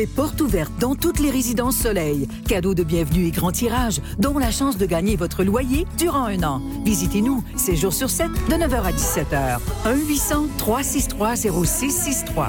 [0.00, 2.26] c'est porte ouverte dans toutes les résidences Soleil.
[2.48, 6.42] Cadeau de bienvenue et grand tirage, dont la chance de gagner votre loyer durant un
[6.42, 6.62] an.
[6.86, 9.58] Visitez-nous, 7 jours sur 7, de 9h à 17h.
[10.58, 12.46] 1-800-363-0663.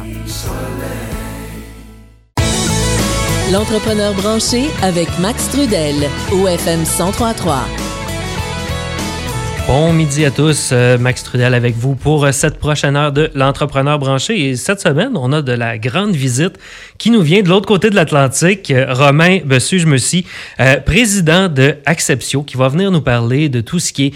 [3.52, 7.81] L'entrepreneur branché avec Max Trudel, OFM 1033.
[9.68, 13.30] Bon midi à tous, euh, Max Trudel avec vous pour euh, cette prochaine heure de
[13.36, 14.50] l'entrepreneur branché.
[14.50, 16.58] Et cette semaine, on a de la grande visite
[16.98, 18.72] qui nous vient de l'autre côté de l'Atlantique.
[18.72, 23.94] Euh, Romain Bessu, je président de Acceptio, qui va venir nous parler de tout ce
[23.94, 24.14] qui est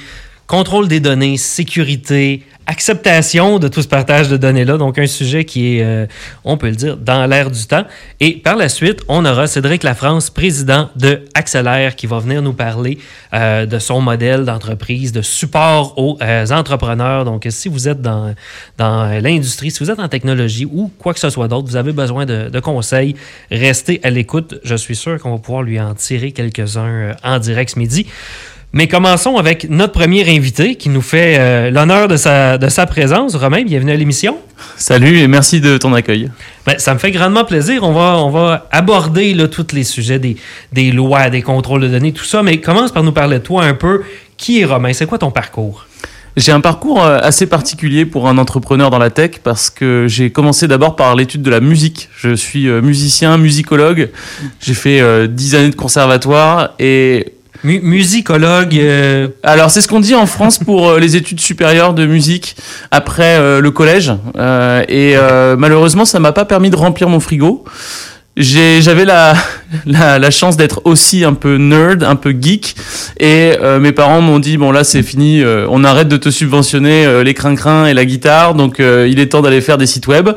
[0.48, 4.78] contrôle des données, sécurité, acceptation de tout ce partage de données-là.
[4.78, 6.06] Donc, un sujet qui est, euh,
[6.44, 7.86] on peut le dire, dans l'air du temps.
[8.20, 12.54] Et par la suite, on aura Cédric Lafrance, président de Accélère, qui va venir nous
[12.54, 12.98] parler
[13.34, 17.26] euh, de son modèle d'entreprise, de support aux euh, entrepreneurs.
[17.26, 18.34] Donc, si vous êtes dans,
[18.78, 21.92] dans l'industrie, si vous êtes en technologie ou quoi que ce soit d'autre, vous avez
[21.94, 23.16] besoin de, de conseils,
[23.52, 24.56] restez à l'écoute.
[24.64, 28.08] Je suis sûr qu'on va pouvoir lui en tirer quelques-uns en direct ce midi.
[28.78, 32.86] Mais commençons avec notre premier invité qui nous fait euh, l'honneur de sa, de sa
[32.86, 33.34] présence.
[33.34, 34.36] Romain, bienvenue à l'émission.
[34.76, 36.30] Salut et merci de ton accueil.
[36.66, 37.84] Ben, ça me fait grandement plaisir.
[37.84, 40.36] On va, on va aborder là, tous les sujets des,
[40.74, 42.44] des lois, des contrôles de données, tout ça.
[42.44, 44.02] Mais commence par nous parler de toi un peu.
[44.36, 44.92] Qui est Romain?
[44.92, 45.86] C'est quoi ton parcours?
[46.36, 50.32] J'ai un parcours euh, assez particulier pour un entrepreneur dans la tech parce que j'ai
[50.32, 52.10] commencé d'abord par l'étude de la musique.
[52.18, 54.10] Je suis euh, musicien, musicologue.
[54.60, 57.35] J'ai fait dix années de conservatoire et
[57.66, 58.76] musicologue.
[58.76, 62.56] Euh, Alors c'est ce qu'on dit en France pour euh, les études supérieures de musique
[62.92, 64.12] après euh, le collège.
[64.88, 65.16] et
[65.58, 67.66] malheureusement, ça m'a pas permis de remplir mon frigo
[68.38, 69.34] j'avais la,
[69.86, 72.76] la, la, chance d'être aussi un peu nerd, un peu geek,
[73.20, 76.30] et euh, mes parents m'ont dit bon là c'est fini, euh, on arrête de te
[76.30, 80.08] subventionner euh, les crin-crin et la guitare, donc il est temps d'aller faire des sites
[80.08, 80.30] web.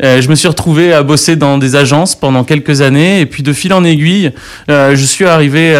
[0.00, 3.52] je me suis retrouvé à bosser dans des agences pendant quelques années, et puis de
[3.52, 4.32] fil en aiguille,
[4.68, 5.74] je suis arrivé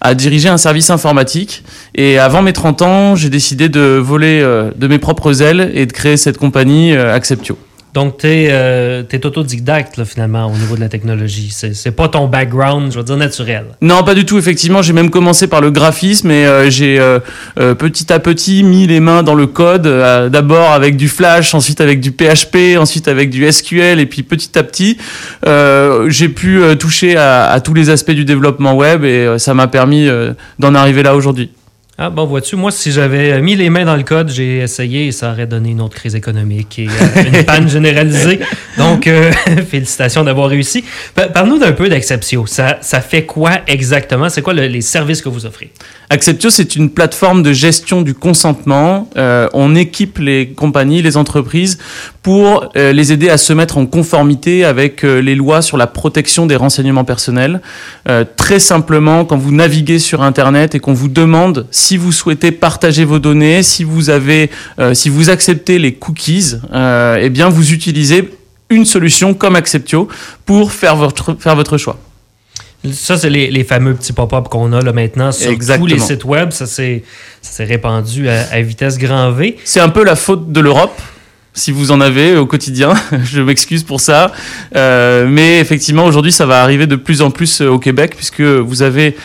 [0.00, 1.64] à diriger un service informatique.
[1.94, 4.40] Et avant mes 30 ans, j'ai décidé de voler
[4.76, 7.56] de mes propres ailes et de créer cette compagnie Acceptio.
[7.94, 11.50] Donc, tu es, euh, autodidacte, finalement, au niveau de la technologie.
[11.50, 13.66] C'est pas ton background, je veux dire, naturel.
[13.82, 14.38] Non, pas du tout.
[14.38, 17.18] Effectivement, j'ai même commencé par le graphisme et euh, j'ai euh,
[17.58, 19.82] euh, petit à petit mis les mains dans le code.
[19.82, 24.00] D'abord avec du Flash, ensuite avec du PHP, ensuite avec du SQL.
[24.00, 24.96] Et puis petit à petit,
[26.08, 30.08] j'ai pu toucher à, à, tous les aspects du développement web et ça m'a permis
[30.58, 31.50] d'en arriver là aujourd'hui.
[31.98, 35.12] Ah bon, vois-tu, moi, si j'avais mis les mains dans le code, j'ai essayé et
[35.12, 38.40] ça aurait donné une autre crise économique et euh, une panne généralisée.
[38.78, 39.30] Donc, euh,
[39.70, 40.84] félicitations d'avoir réussi.
[41.14, 42.46] Parle-nous d'un peu d'Acceptio.
[42.46, 44.30] Ça, ça fait quoi exactement?
[44.30, 45.70] C'est quoi les services que vous offrez?
[46.08, 49.10] Acceptio, c'est une plateforme de gestion du consentement.
[49.18, 51.78] Euh, on équipe les compagnies, les entreprises
[52.22, 56.54] pour les aider à se mettre en conformité avec les lois sur la protection des
[56.54, 57.60] renseignements personnels.
[58.36, 63.04] très simplement, quand vous naviguez sur Internet et qu'on vous demande si vous souhaitez partager
[63.04, 67.72] vos données, si vous avez, euh, si vous acceptez les cookies, euh, eh bien vous
[67.72, 68.30] utilisez
[68.70, 70.08] une solution comme Acceptio
[70.46, 71.98] pour faire votre, faire votre choix.
[72.92, 76.50] Ça, c'est les, fameux petits pop-up qu'on a là maintenant sur tous les sites web.
[76.50, 77.02] Ça s'est
[77.60, 79.56] répandu à, vitesse grand V.
[79.64, 81.00] C'est un peu la faute de l'Europe
[81.54, 82.94] si vous en avez au quotidien.
[83.24, 84.32] Je m'excuse pour ça.
[84.74, 88.82] Euh, mais effectivement, aujourd'hui, ça va arriver de plus en plus au Québec, puisque vous
[88.82, 89.16] avez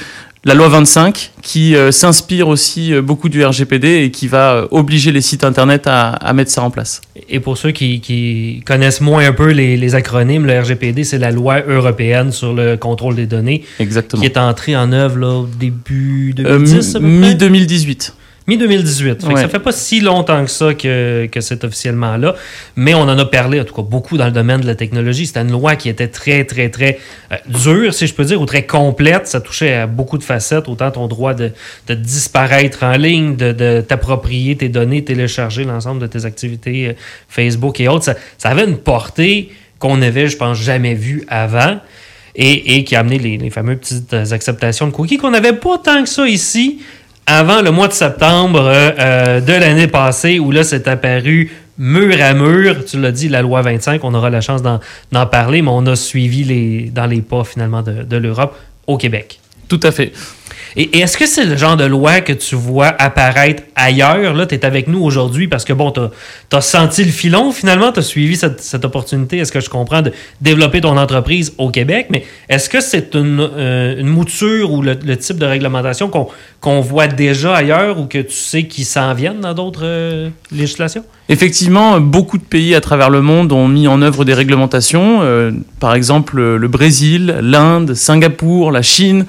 [0.48, 4.68] la loi 25 qui euh, s'inspire aussi euh, beaucoup du RGPD et qui va euh,
[4.72, 7.02] obliger les sites internet à, mettre ça en place.
[7.28, 11.62] Et pour ceux qui, connaissent moins un peu les, acronymes, le RGPD, c'est la loi
[11.68, 13.64] européenne sur le contrôle des données.
[13.80, 14.22] Exactement.
[14.22, 18.12] Qui est entrée en œuvre là, au début 2010, Mi-2018.
[18.48, 19.20] Mi-2018.
[19.20, 22.34] Ça Ça fait pas si longtemps que ça que, que c'est officiellement là.
[22.78, 25.28] Mais on en a parlé, en tout cas, beaucoup dans le domaine de la technologie.
[25.28, 26.98] C'était une loi qui était très, très, très
[27.34, 29.28] euh, dure, si je peux dire, ou très complète.
[29.28, 31.52] Ça touchait à beaucoup de facettes, autant ton droit de,
[31.88, 36.94] de disparaître en ligne, de, de t'approprier tes données, télécharger l'ensemble de tes activités euh,
[37.28, 38.06] Facebook et autres.
[38.06, 41.80] Ça, ça avait une portée qu'on avait, je pense, jamais vue avant.
[42.40, 45.80] Et, et, qui a amené les, les fameuses petites acceptations de cookies qu'on n'avait pas
[45.80, 46.80] tant que ça ici
[47.28, 52.16] avant le mois de septembre euh, euh, de l'année passée, où là, c'est apparu mur
[52.22, 52.86] à mur.
[52.86, 55.96] Tu l'as dit, la loi 25, on aura la chance d'en parler, mais on a
[55.96, 58.58] suivi les, dans les pas finalement de, de l'Europe
[58.88, 59.40] au Québec.
[59.68, 60.14] Tout à fait.
[60.80, 64.36] Et, est-ce que c'est le genre de loi que tu vois apparaître ailleurs?
[64.36, 66.02] Là, tu es avec nous aujourd'hui parce que, bon, tu
[66.56, 70.14] as, senti le filon finalement, tu as suivi cette, opportunité, est-ce que je comprends, de
[70.40, 75.38] développer ton entreprise au Québec, mais est-ce que c'est une, euh, mouture ou le, type
[75.38, 76.12] de réglementation
[76.62, 81.04] qu'on voit déjà ailleurs ou que tu sais qui s'en viennent dans d'autres euh, législations?
[81.30, 85.20] Effectivement, beaucoup de pays à travers le monde ont mis en œuvre des réglementations.
[85.24, 89.26] Euh, par exemple, le Brésil, l'Inde, Singapour, la Chine.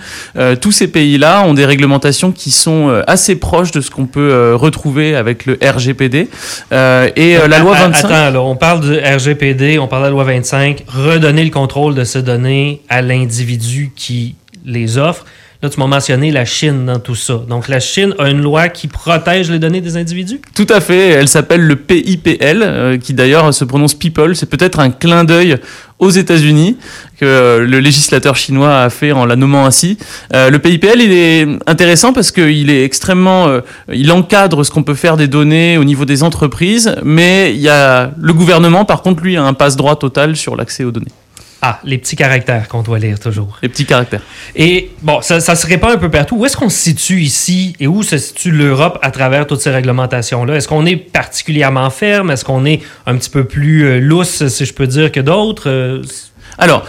[0.60, 4.30] Tous ces pays-là ont des réglementations qui sont euh, assez proches de ce qu'on peut
[4.30, 6.28] euh, retrouver avec le RGPD.
[6.72, 8.04] Euh, et euh, la loi Ah, 25.
[8.04, 11.94] Attends, alors, on parle du RGPD, on parle de la loi 25, redonner le contrôle
[11.94, 15.24] de ces données à l'individu qui les offre.
[15.60, 17.34] Là, tu m'as mentionné la Chine dans tout ça.
[17.48, 20.40] Donc, la Chine a une loi qui protège les données des individus?
[20.54, 21.08] Tout à fait.
[21.08, 24.36] Elle s'appelle le PIPL, euh, qui d'ailleurs se prononce People.
[24.36, 25.56] C'est peut-être un clin d'œil
[25.98, 26.76] aux États-Unis
[27.18, 29.98] que euh, le législateur chinois a fait en la nommant ainsi.
[30.32, 33.48] Euh, le PIPL, il est intéressant parce qu'il est extrêmement,
[33.92, 37.68] il encadre ce qu'on peut faire des données au niveau des entreprises, mais il y
[37.68, 41.10] a le gouvernement, par contre, lui, a un passe-droit total sur l'accès aux données.
[41.60, 43.58] Ah, les petits caractères qu'on doit lire toujours.
[43.62, 44.22] Les petits caractères.
[44.54, 46.36] Et bon, ça, ça se répand un peu partout.
[46.36, 49.70] Où est-ce qu'on se situe ici et où se situe l'Europe à travers toutes ces
[49.70, 50.54] réglementations-là?
[50.54, 52.30] Est-ce qu'on est particulièrement ferme?
[52.30, 55.68] Est-ce qu'on est un petit peu plus euh, lousse, si je peux dire, que d'autres?
[55.68, 56.02] Euh,
[56.58, 56.86] Alors,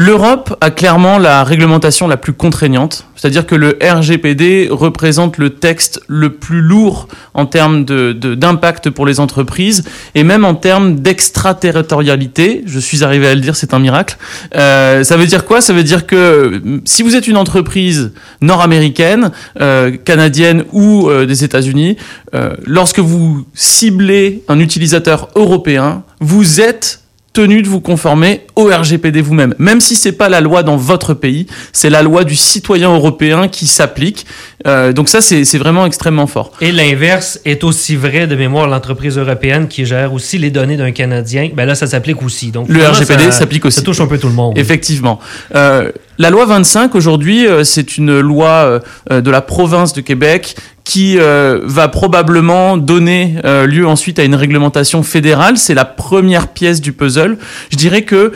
[0.00, 6.00] l'Europe a clairement la réglementation la plus contraignante, c'est-à-dire que le RGPD représente le texte
[6.06, 12.62] le plus lourd en termes d'impact pour les entreprises et même en termes d'extraterritorialité.
[12.64, 14.16] Je suis arrivé à le dire, c'est un miracle.
[14.54, 15.60] Euh, ça veut dire quoi?
[15.60, 21.44] Ça veut dire que euh, si vous êtes une entreprise nord-américaine, euh, canadienne ou des
[21.44, 21.98] États-Unis,
[22.64, 27.00] lorsque vous ciblez un utilisateur européen, vous êtes
[27.32, 29.54] tenu de vous conformer au RGPD vous-même.
[29.58, 33.48] Même si c'est pas la loi dans votre pays, c'est la loi du citoyen européen
[33.48, 34.26] qui s'applique.
[34.66, 36.52] Euh, donc ça, c'est c'est vraiment extrêmement fort.
[36.60, 38.66] Et l'inverse est aussi vrai de mémoire.
[38.66, 42.50] L'entreprise européenne qui gère aussi les données d'un Canadien, ben là, ça s'applique aussi.
[42.50, 43.78] Donc, Le RGPD s'applique aussi.
[43.78, 44.58] Ça touche un peu tout le monde.
[44.58, 45.20] Effectivement.
[45.54, 45.90] Euh,
[46.20, 48.80] la loi 25 aujourd'hui, euh, c'est une loi euh,
[49.10, 55.04] euh, de la province de Québec qui va probablement donner lieu ensuite à une réglementation
[55.04, 55.56] fédérale.
[55.56, 57.38] C'est la première pièce du puzzle.
[57.70, 58.32] Je dirais que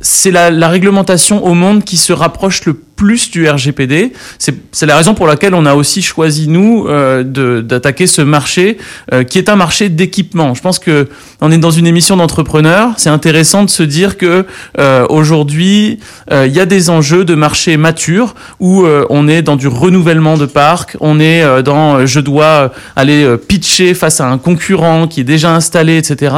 [0.00, 4.12] c'est la, réglementation au monde qui se rapproche le plus du RGPD.
[4.36, 7.22] C'est la raison pour laquelle on a aussi choisi, nous, euh,
[7.62, 8.76] d'attaquer ce marché,
[9.14, 10.52] euh, qui est un marché d'équipement.
[10.52, 11.08] Je pense que
[11.40, 12.90] on est dans une émission d'entrepreneurs.
[12.98, 14.44] C'est intéressant de se dire que
[14.78, 15.98] euh, aujourd'hui,
[16.30, 20.44] il y a des enjeux de marché mature où on est dans du renouvellement de
[20.44, 25.54] parc, on est dans je dois aller pitcher face à un concurrent qui est déjà
[25.54, 26.34] installé, etc.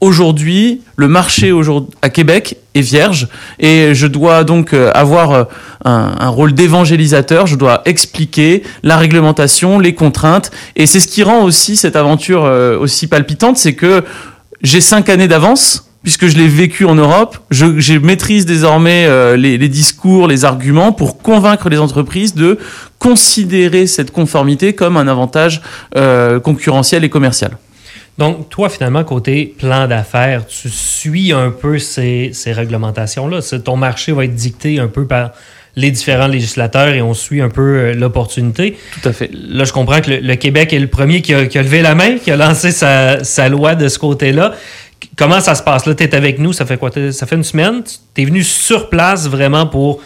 [0.00, 1.52] Aujourd'hui, le marché
[2.02, 3.28] à Québec est vierge
[3.58, 5.44] et je dois donc euh, avoir euh,
[5.84, 7.48] un, un rôle d'évangélisateur.
[7.48, 12.44] Je dois expliquer la réglementation, les contraintes et c'est ce qui rend aussi cette aventure
[12.44, 14.04] euh, aussi palpitante, c'est que
[14.62, 19.36] j'ai cinq années d'avance puisque je l'ai vécu en Europe, je, je maîtrise désormais euh,
[19.36, 22.58] les, les discours, les arguments pour convaincre les entreprises de
[22.98, 25.60] considérer cette conformité comme un avantage
[25.96, 27.58] euh, concurrentiel et commercial.
[28.18, 33.38] Donc, toi, finalement, côté plan d'affaires, tu suis un peu ces, ces réglementations-là.
[33.64, 35.30] Ton marché va être dicté un peu par
[35.76, 38.76] les différents législateurs et on suit un peu euh, l'opportunité.
[39.00, 39.30] Tout à fait.
[39.32, 41.80] Là, je comprends que le, le Québec est le premier qui a, qui a levé
[41.82, 44.54] la main, qui a lancé sa, sa loi de ce côté-là.
[45.16, 45.86] Comment ça se passe?
[45.86, 46.90] Là, tu es avec nous, ça fait quoi?
[47.12, 47.82] Ça fait une semaine?
[48.14, 50.00] Tu es venu sur place vraiment pour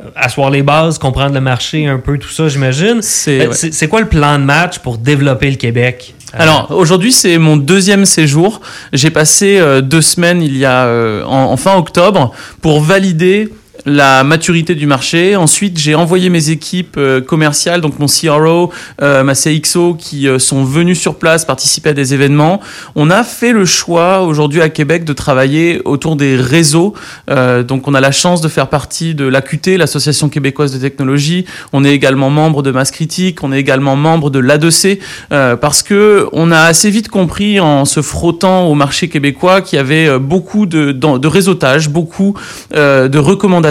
[0.00, 3.00] euh, asseoir les bases, comprendre le marché, un peu tout ça, j'imagine.
[3.02, 3.50] C'est- Euh,
[3.82, 3.88] ouais.
[3.88, 6.14] Quoi le plan de match pour développer le Québec?
[6.34, 8.60] Euh, Alors aujourd'hui c'est mon deuxième séjour.
[8.92, 13.52] J'ai passé euh, deux semaines il y a euh, en, en fin octobre pour valider
[13.86, 15.36] la maturité du marché.
[15.36, 20.38] Ensuite, j'ai envoyé mes équipes euh, commerciales, donc mon CRO, euh, ma CXO, qui euh,
[20.38, 22.60] sont venus sur place participer à des événements.
[22.96, 26.94] On a fait le choix aujourd'hui à Québec de travailler autour des réseaux.
[27.28, 31.44] Donc, on a la chance de faire partie de l'AQT, l'Association québécoise de technologie.
[31.72, 33.42] On est également membre de Mass Critique.
[33.42, 34.98] On est également membre de l'ADC
[35.32, 39.76] euh, parce que on a assez vite compris en se frottant au marché québécois qu'il
[39.76, 42.34] y avait beaucoup de, de réseautage, beaucoup
[42.74, 43.67] de recommandations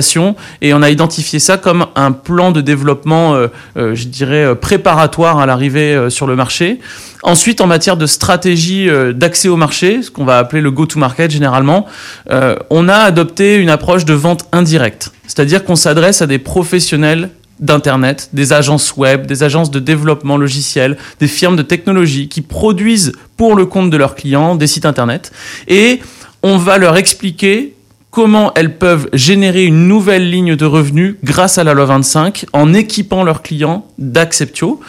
[0.61, 4.55] et on a identifié ça comme un plan de développement, euh, euh, je dirais, euh,
[4.55, 6.79] préparatoire à l'arrivée sur le marché.
[7.23, 11.87] Ensuite, en matière de stratégie d'accès au marché, ce qu'on va appeler le go-to-market généralement,
[12.69, 15.11] on a adopté une approche de vente indirecte.
[15.25, 20.95] C'est-à-dire qu'on s'adresse à des professionnels d'Internet, des agences web, des agences de développement logiciel,
[21.19, 25.31] des firmes de technologie qui produisent pour le compte de leurs clients des sites Internet.
[25.67, 25.99] Et
[26.43, 27.73] on va leur expliquer
[28.17, 32.73] comment elles peuvent générer une nouvelle ligne de revenus grâce à la loi 25 en
[32.73, 34.79] équipant leurs clients d'Acceptio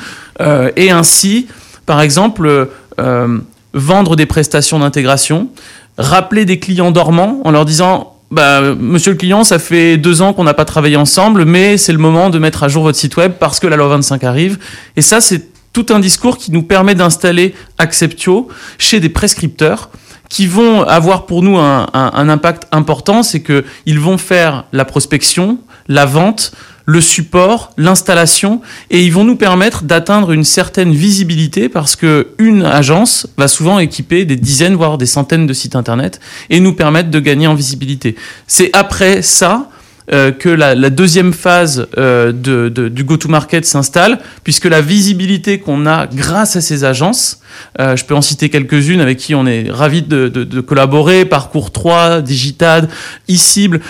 [0.40, 1.46] euh, et ainsi,
[1.84, 3.38] par exemple, euh,
[3.74, 5.50] vendre des prestations d'intégration,
[5.98, 10.32] rappeler des clients dormants en leur disant bah, monsieur le client, ça fait deux ans
[10.32, 13.18] qu'on n'a pas travaillé ensemble, mais c'est le moment de mettre à jour votre site
[13.18, 14.58] web parce que la loi 25 arrive.
[14.96, 19.90] Et ça, c'est tout un discours qui nous permet d'installer Acceptio chez des prescripteurs
[20.28, 25.58] qui vont avoir pour nous un, impact important, c'est qu'ils vont faire la prospection,
[25.88, 26.52] la vente,
[26.84, 32.64] le support, l'installation, et ils vont nous permettre d'atteindre une certaine visibilité parce que une
[32.64, 36.18] agence va souvent équiper des dizaines voire des centaines de sites internet
[36.48, 38.16] et nous permettre de gagner en visibilité.
[38.46, 39.68] C'est après ça
[40.10, 46.56] euh, que la, deuxième phase euh, du go-to-market s'installe, puisque la visibilité qu'on a grâce
[46.56, 47.40] à ces agences,
[47.78, 52.22] euh, je peux en citer quelques-unes avec qui on est ravis de, collaborer, Parcours 3,
[52.22, 52.88] Digitad,
[53.28, 53.34] e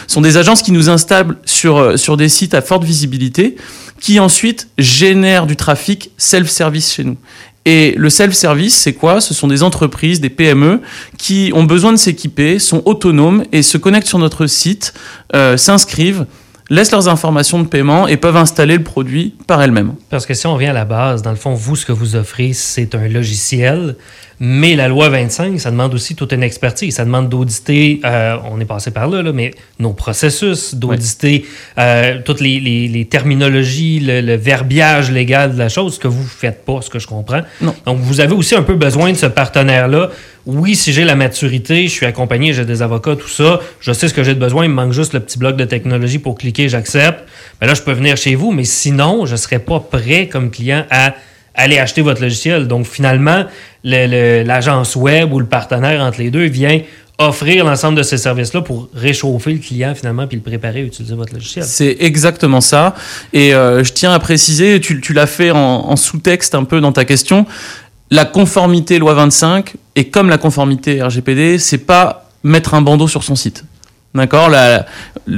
[0.09, 3.57] sont des agences qui nous installent sur, sur des sites à forte visibilité,
[4.01, 7.17] qui ensuite génèrent du trafic self-service chez nous.
[7.65, 9.21] Et le self-service, c'est quoi?
[9.21, 10.81] Ce sont des entreprises, des PME
[11.19, 14.95] qui ont besoin de s'équiper, sont autonomes et se connectent sur notre site,
[15.35, 16.25] euh, s'inscrivent,
[16.71, 19.95] laissent leurs informations de paiement et peuvent installer le produit par elles-mêmes.
[20.11, 22.17] Parce que si on revient à la base, dans le fond, vous, ce que vous
[22.17, 23.97] offrez, c'est un logiciel
[24.41, 26.95] mais la loi 25, ça demande aussi toute une expertise.
[26.95, 31.45] Ça demande d'auditer, euh, on est passé par là, mais nos processus, d'auditer
[31.79, 36.65] euh, toutes les, terminologies, le, verbiage légal de la chose, ce que vous ne faites
[36.65, 37.43] pas, ce que je comprends.
[37.61, 40.11] Donc, vous avez aussi un peu besoin de ce partenaire-là.
[40.47, 44.09] Oui, si j'ai la maturité, je suis accompagné, j'ai des avocats, tout ça, je sais
[44.09, 46.39] ce que j'ai de besoin, il me manque juste le petit bloc de technologie pour
[46.39, 47.21] cliquer, j'accepte.
[47.61, 50.29] Mais ben là, je peux venir chez vous, mais sinon, je ne serais pas prêt
[50.29, 51.15] comme client à
[51.59, 52.67] aller acheter votre logiciel.
[52.69, 53.45] Donc, finalement,
[53.85, 56.81] l'agence web ou le partenaire entre les deux vient
[57.21, 61.17] offrir l'ensemble de ces services-là pour réchauffer le client finalement puis le préparer à utiliser
[61.17, 61.65] votre logiciel.
[61.65, 62.95] C'est exactement ça.
[63.33, 67.05] Et euh, je tiens à préciser, tu, l'as fait en, sous-texte un peu dans ta
[67.05, 67.45] question,
[68.13, 73.25] la conformité loi 25 et comme la conformité RGPD, c'est pas mettre un bandeau sur
[73.25, 73.65] son site.
[74.15, 74.51] D'accord?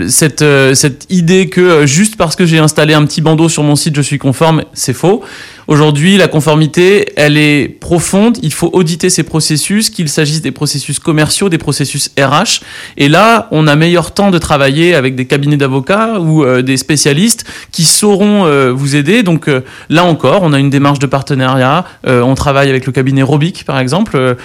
[0.08, 3.64] Cette, euh, cette idée que euh, juste parce que j'ai installé un petit bandeau sur
[3.64, 5.24] mon site, je suis conforme, c'est faux.
[5.66, 8.38] Aujourd'hui, la conformité, elle est profonde.
[8.42, 12.60] Il faut auditer ces processus, qu'il s'agisse des processus commerciaux, des processus RH.
[12.96, 16.76] Et là, on a meilleur temps de travailler avec des cabinets d'avocats ou euh, des
[16.76, 19.22] spécialistes qui sauront euh, vous aider.
[19.22, 21.84] Donc euh, là encore, on a une démarche de partenariat.
[22.04, 24.36] on travaille avec le cabinet Robic, par exemple,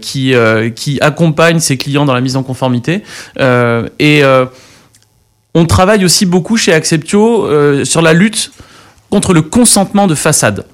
[0.00, 0.34] qui,
[0.76, 3.02] qui accompagne ses clients dans la mise en conformité.
[3.38, 4.22] et
[5.54, 8.50] on travaille aussi beaucoup chez Acceptio sur la lutte
[9.12, 10.64] contre le consentement de façade.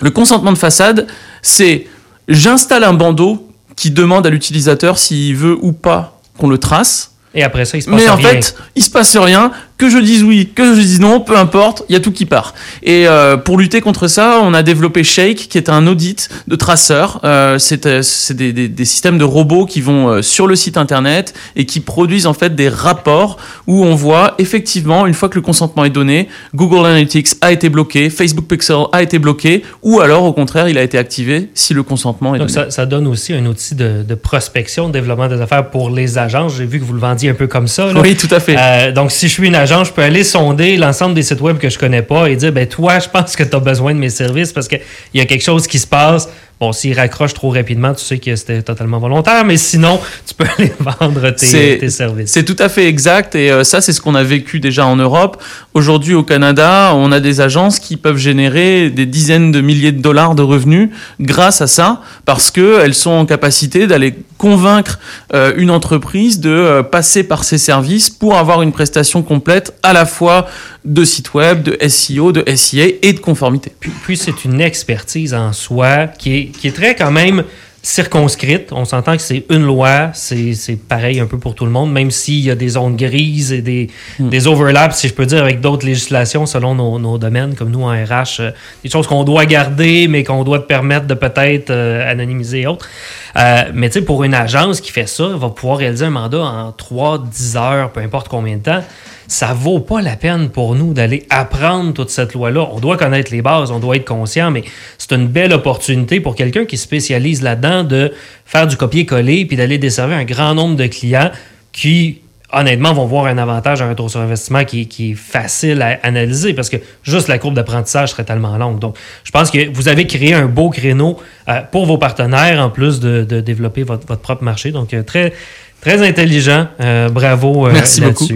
[0.00, 1.06] Le consentement de façade,
[1.40, 1.86] c'est
[2.26, 7.12] j'installe un bandeau qui demande à l'utilisateur s'il veut ou pas qu'on le trace.
[7.32, 8.16] Et après ça, il se passe rien.
[8.16, 11.20] Mais en fait, il se passe rien que je dise oui, que je dise non,
[11.20, 12.52] peu importe, il y a tout qui part.
[12.82, 16.54] Et euh, pour lutter contre ça, on a développé Shake, qui est un audit de
[16.54, 17.20] traceurs.
[17.24, 18.02] Euh, c'est euh,
[18.34, 22.26] des, des, des, systèmes de robots qui vont sur le site internet et qui produisent
[22.26, 26.28] en fait des rapports où on voit effectivement, une fois que le consentement est donné,
[26.54, 30.76] Google Analytics a été bloqué, Facebook Pixel a été bloqué, ou alors au contraire, il
[30.76, 32.64] a été activé si le consentement est Donc donné.
[32.66, 36.18] Ça, ça donne aussi un outil de, de, prospection, de développement des affaires pour les
[36.18, 36.56] agences.
[36.58, 37.90] J'ai vu que vous le vendiez un peu comme ça.
[37.90, 37.98] Là.
[37.98, 38.92] Oui, tout à fait.
[38.92, 41.68] donc si je suis une agence, je peux aller sonder l'ensemble des sites web que
[41.68, 44.10] je connais pas et dire, ben toi, je pense que tu as besoin de mes
[44.10, 44.80] services parce qu'il
[45.14, 46.28] y a quelque chose qui se passe.
[46.60, 50.44] Bon, s'il raccroche trop rapidement, tu sais que c'était totalement volontaire, mais sinon, tu peux
[50.58, 52.30] aller vendre tes, services.
[52.30, 54.96] C'est tout à fait exact, et euh, ça, c'est ce qu'on a vécu déjà en
[54.96, 55.42] Europe.
[55.72, 60.02] Aujourd'hui, au Canada, on a des agences qui peuvent générer des dizaines de milliers de
[60.02, 64.98] dollars de revenus grâce à ça, parce qu'elles sont en capacité d'aller convaincre
[65.32, 69.94] euh, une entreprise de euh, passer par ces services pour avoir une prestation complète à
[69.94, 70.46] la fois
[70.84, 73.72] de site web, de SEO, de SEA et de conformité.
[73.78, 77.44] Puis, puis c'est une expertise en soi qui est, qui est très quand même
[77.82, 78.72] circonscrite.
[78.72, 82.10] On s'entend que c'est une loi, c'est pareil un peu pour tout le monde, même
[82.10, 83.88] s'il y a des zones grises et des,
[84.18, 84.28] hmm.
[84.28, 87.82] des overlaps, si je peux dire, avec d'autres législations selon nos, nos, domaines, comme nous
[87.82, 88.50] en RH, euh,
[88.82, 92.88] des choses qu'on doit garder, mais qu'on doit permettre de peut-être euh, anonymiser et autres.
[93.36, 96.42] Euh, mais tu sais, pour une agence qui fait ça, va pouvoir réaliser un mandat
[96.42, 98.82] en 3, 10 heures, peu importe combien de temps
[99.30, 102.68] ça vaut pas la peine pour nous d'aller apprendre toute cette loi-là.
[102.72, 104.64] On doit connaître les bases, on doit être conscient, mais
[104.98, 108.12] c'est une belle opportunité pour quelqu'un qui spécialise là-dedans de
[108.44, 111.30] faire du copier-coller puis d'aller desservir un grand nombre de clients
[111.70, 112.22] qui
[112.52, 116.52] honnêtement, vont voir un avantage, un retour sur investissement qui, qui, est facile à analyser
[116.52, 118.80] parce que juste la courbe d'apprentissage serait tellement longue.
[118.80, 121.18] Donc, je pense que vous avez créé un beau créneau
[121.48, 124.72] euh, pour vos partenaires en plus de, de développer votre, votre, propre marché.
[124.72, 125.32] Donc, euh, très,
[125.80, 126.66] très intelligent.
[126.80, 128.26] Euh, bravo Merci beaucoup.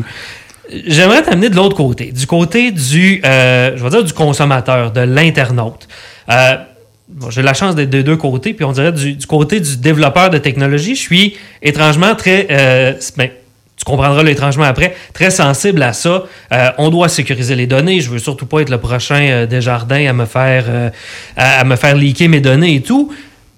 [0.86, 5.00] J'aimerais t'amener de l'autre côté, du côté du, euh, je vais dire du consommateur, de
[5.00, 5.88] l'internaute.
[6.30, 6.56] Euh,
[7.30, 10.38] j'ai la chance d'être de deux côtés, puis on dirait du, côté du développeur de
[10.38, 13.28] technologie, je suis étrangement très, euh, ben,
[13.76, 16.24] tu comprendras l'étrangement après, très sensible à ça.
[16.78, 18.00] On doit sécuriser les données.
[18.00, 20.92] Je veux surtout pas être le prochain euh, Desjardins à me faire
[21.36, 23.12] à, à me faire leaker mes données et tout.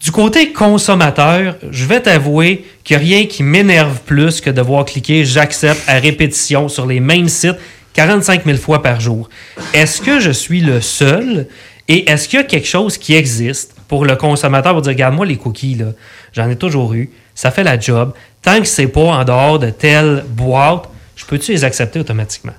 [0.06, 5.25] Du côté consommateur, je vais t'avouer qu'il rien qui m'énerve plus que de voir cliquer
[5.25, 7.56] j'accepte à répétition sur les mêmes sites
[7.94, 9.28] 45 000 fois par jour.
[9.75, 11.48] Est-ce que je suis le seul
[11.88, 15.26] et est-ce qu'il y a quelque chose qui existe pour le consommateur pour dire regarde-moi
[15.26, 15.86] les cookies, là,
[16.32, 18.12] j'en ai toujours eu, ça fait la job.
[18.42, 22.54] Tant que c'est pas en dehors de telle boîte, je peux-tu les accepter automatiquement?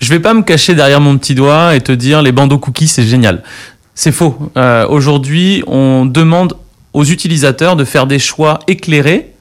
[0.00, 2.88] Je vais pas me cacher derrière mon petit doigt et te dire les bandeaux cookies
[2.88, 3.42] c'est génial.
[4.00, 4.38] C'est faux.
[4.56, 6.54] Euh, Aujourd'hui, on demande
[6.92, 9.32] aux utilisateurs de faire des choix éclairés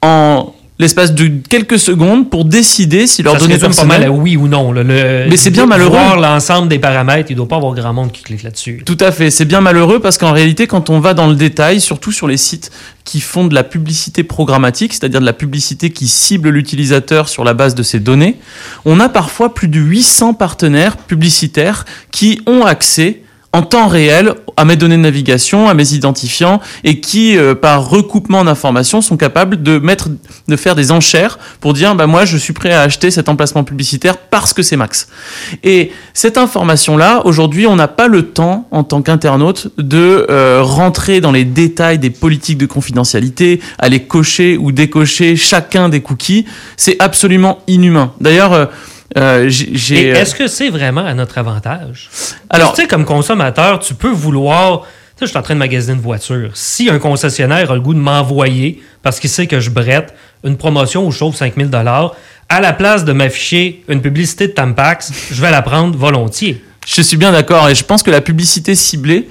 [0.00, 4.08] en l'espace de quelques secondes pour décider si leur données serait pas mal personnelles...
[4.08, 4.72] à oui ou non.
[4.72, 5.98] Le- Mais c'est bien de malheureux.
[6.18, 8.82] L'ensemble des paramètres, il doit pas avoir grand monde qui clique là-dessus.
[8.86, 11.78] Tout à fait, c'est bien malheureux parce qu'en réalité, quand on va dans le détail,
[11.78, 12.70] surtout sur les sites
[13.04, 17.52] qui font de la publicité programmatique, c'est-à-dire de la publicité qui cible l'utilisateur sur la
[17.52, 18.38] base de ses données,
[18.86, 23.20] on a parfois plus de 800 partenaires publicitaires qui ont accès
[23.54, 27.88] en temps réel à mes données de navigation, à mes identifiants, et qui, euh, par
[27.88, 30.08] recoupement d'informations, sont capables de mettre,
[30.48, 33.62] de faire des enchères pour dire, bah moi, je suis prêt à acheter cet emplacement
[33.62, 35.06] publicitaire parce que c'est max.
[35.62, 41.20] Et cette information-là, aujourd'hui, on n'a pas le temps, en tant qu'internaute, de euh, rentrer
[41.20, 46.44] dans les détails des politiques de confidentialité, aller cocher ou décocher chacun des cookies.
[46.76, 48.12] C'est absolument inhumain.
[48.20, 48.66] D'ailleurs, euh,
[49.16, 50.08] euh, j'ai- j'ai...
[50.08, 52.08] est-ce que c'est vraiment à notre avantage?
[52.50, 54.80] Alors- tu sais, comme consommateur, tu peux vouloir.
[54.82, 54.86] Tu
[55.20, 56.50] sais, je suis en train de magasiner une voiture.
[56.54, 60.56] Si un concessionnaire a le goût de m'envoyer, parce qu'il sait que je brette, une
[60.56, 61.70] promotion où je sauve 5000
[62.48, 66.62] à la place de m'afficher une publicité de Tampax, je vais la prendre volontiers.
[66.86, 69.28] Je suis bien d'accord et je pense que la publicité ciblée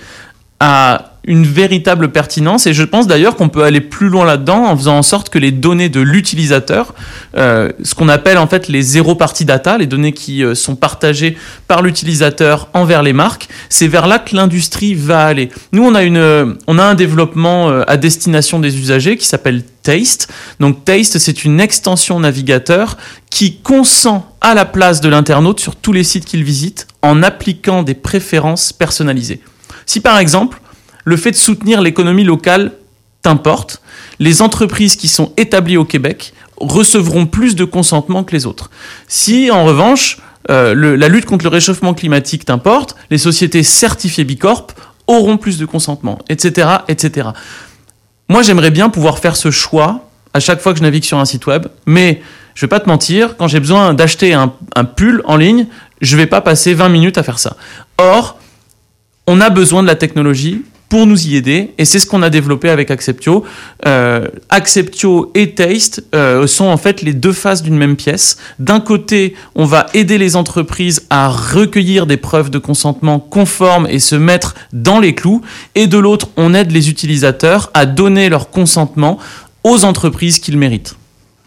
[0.60, 4.76] a une véritable pertinence et je pense d'ailleurs qu'on peut aller plus loin là-dedans en
[4.76, 6.94] faisant en sorte que les données de l'utilisateur,
[7.38, 10.76] euh, ce qu'on appelle en fait les zéro party data, les données qui euh, sont
[10.76, 11.38] partagées
[11.68, 15.50] par l'utilisateur envers les marques, c'est vers là que l'industrie va aller.
[15.72, 19.26] Nous on a une, euh, on a un développement euh, à destination des usagers qui
[19.26, 20.30] s'appelle Taste.
[20.60, 22.98] Donc Taste c'est une extension navigateur
[23.30, 27.82] qui consent à la place de l'internaute sur tous les sites qu'il visite en appliquant
[27.82, 29.40] des préférences personnalisées.
[29.86, 30.60] Si par exemple,
[31.04, 32.72] le fait de soutenir l'économie locale
[33.22, 33.82] t'importe,
[34.20, 38.70] les entreprises qui sont établies au Québec recevront plus de consentement que les autres.
[39.08, 44.68] Si en revanche, euh, la lutte contre le réchauffement climatique t'importe, les sociétés certifiées Bicorp
[45.08, 47.30] auront plus de consentement, etc., etc.
[48.30, 51.26] Moi, j'aimerais bien pouvoir faire ce choix à chaque fois que je navigue sur un
[51.26, 52.22] site web, mais
[52.56, 55.68] je vais pas te mentir, quand j'ai besoin d'acheter un, un pull en ligne,
[56.02, 57.56] je vais pas passer 20 minutes à faire ça.
[57.98, 58.40] Or,
[59.28, 62.30] on a besoin de la technologie pour nous y aider, et c'est ce qu'on a
[62.30, 63.44] développé avec Acceptio.
[63.88, 68.38] Euh, Acceptio et Taste euh, sont en fait les deux faces d'une même pièce.
[68.60, 73.98] D'un côté, on va aider les entreprises à recueillir des preuves de consentement conformes et
[73.98, 75.42] se mettre dans les clous,
[75.74, 79.18] et de l'autre, on aide les utilisateurs à donner leur consentement
[79.64, 80.96] aux entreprises qu'ils méritent.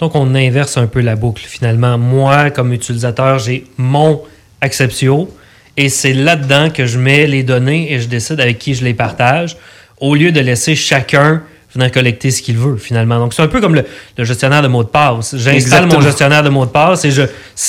[0.00, 1.44] Donc, on inverse un peu la boucle.
[1.46, 4.22] Finalement, moi, comme utilisateur, j'ai mon
[4.60, 5.28] Acceptio
[5.76, 8.94] et c'est là-dedans que je mets les données et je décide avec qui je les
[8.94, 9.56] partage
[10.00, 11.42] au lieu de laisser chacun
[11.74, 13.18] venir collecter ce qu'il veut, finalement.
[13.18, 13.84] Donc, c'est un peu comme le,
[14.16, 15.34] le gestionnaire de mots de passe.
[15.36, 17.22] J'installe mon gestionnaire de mots de passe et je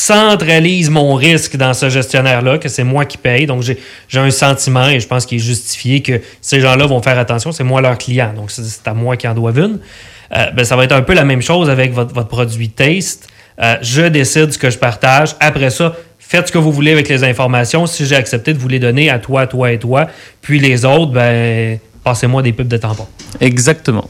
[0.07, 3.45] centralise mon risque dans ce gestionnaire-là, que c'est moi qui paye.
[3.47, 7.01] Donc, j'ai j'ai un sentiment et je pense qu'il est justifié que ces gens-là vont
[7.01, 7.51] faire attention.
[7.51, 8.31] C'est moi leur client.
[8.35, 9.79] Donc, c'est- à moi qui en doivent une.
[10.35, 13.27] Euh, ben, ça va être un peu la même chose avec votre, votre produit Taste.
[13.61, 15.35] Euh, je décide ce que je partage.
[15.39, 17.85] Après ça, faites ce que vous voulez avec les informations.
[17.85, 20.07] Si j'ai accepté de vous les donner à toi, toi et toi,
[20.41, 23.07] puis les autres, ben, passez-moi des pubs de tampons.
[23.39, 24.09] Exactement.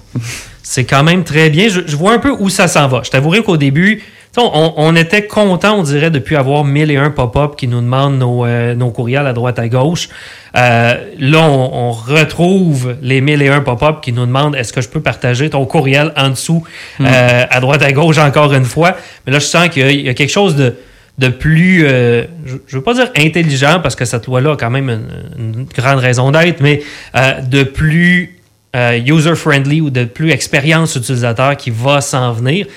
[0.63, 1.69] C'est quand même très bien.
[1.69, 3.01] Je, je vois un peu où ça s'en va.
[3.03, 4.03] Je t'avouerai qu'au début,
[4.37, 8.19] on, on était content, on dirait, depuis avoir mille et un pop-up qui nous demandent
[8.19, 10.09] nos, euh, nos courriels à droite à gauche.
[10.55, 14.81] Euh, là, on, on retrouve les mille et un pop-up qui nous demandent est-ce que
[14.81, 16.63] je peux partager ton courriel en dessous,
[17.01, 18.95] euh, à droite à gauche encore une fois?
[19.25, 20.75] Mais là, je sens qu'il y, a quelque chose de,
[21.17, 24.69] de plus, euh, je ne veux pas dire intelligent parce que cette loi-là a quand
[24.69, 26.81] même une, une grande raison d'être, mais
[27.15, 28.37] euh, de plus
[28.75, 32.67] euh, user-friendly ou de plus expérience utilisateur qui va s'en venir.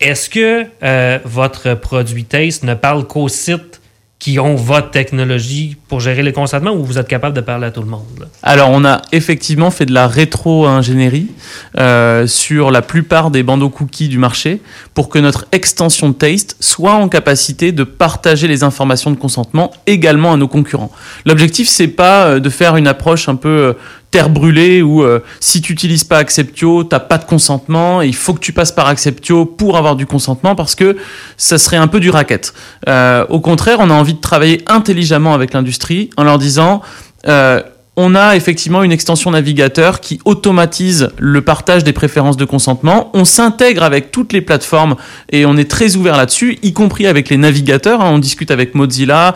[0.00, 3.75] Est-ce que euh, votre produit Taste ne parle qu'aux sites
[4.18, 7.70] qui ont votre technologie pour gérer les consentements ou vous êtes capable de parler à
[7.70, 8.28] tout le monde?
[8.42, 11.28] Alors, on a effectivement fait de la rétro-ingénierie
[11.76, 14.60] euh, sur la plupart des bandeaux cookies du marché
[14.94, 20.32] pour que notre extension Taste soit en capacité de partager les informations de consentement également
[20.32, 20.90] à nos concurrents.
[21.26, 23.72] L'objectif, c'est pas euh, de faire une approche un peu euh,
[24.16, 28.14] terre brûlée où euh, si tu n'utilises pas Acceptio, t'as pas de consentement et il
[28.14, 30.96] faut que tu passes par Acceptio pour avoir du consentement parce que
[31.36, 32.54] ça serait un peu du racket.
[32.88, 36.80] Euh, au contraire, on a envie de travailler intelligemment avec l'industrie en leur disant
[37.28, 37.60] euh,
[37.94, 43.10] on a effectivement une extension navigateur qui automatise le partage des préférences de consentement.
[43.12, 44.96] On s'intègre avec toutes les plateformes
[45.30, 48.00] et on est très ouvert là-dessus, y compris avec les navigateurs.
[48.00, 48.12] Hein.
[48.12, 49.34] On discute avec Mozilla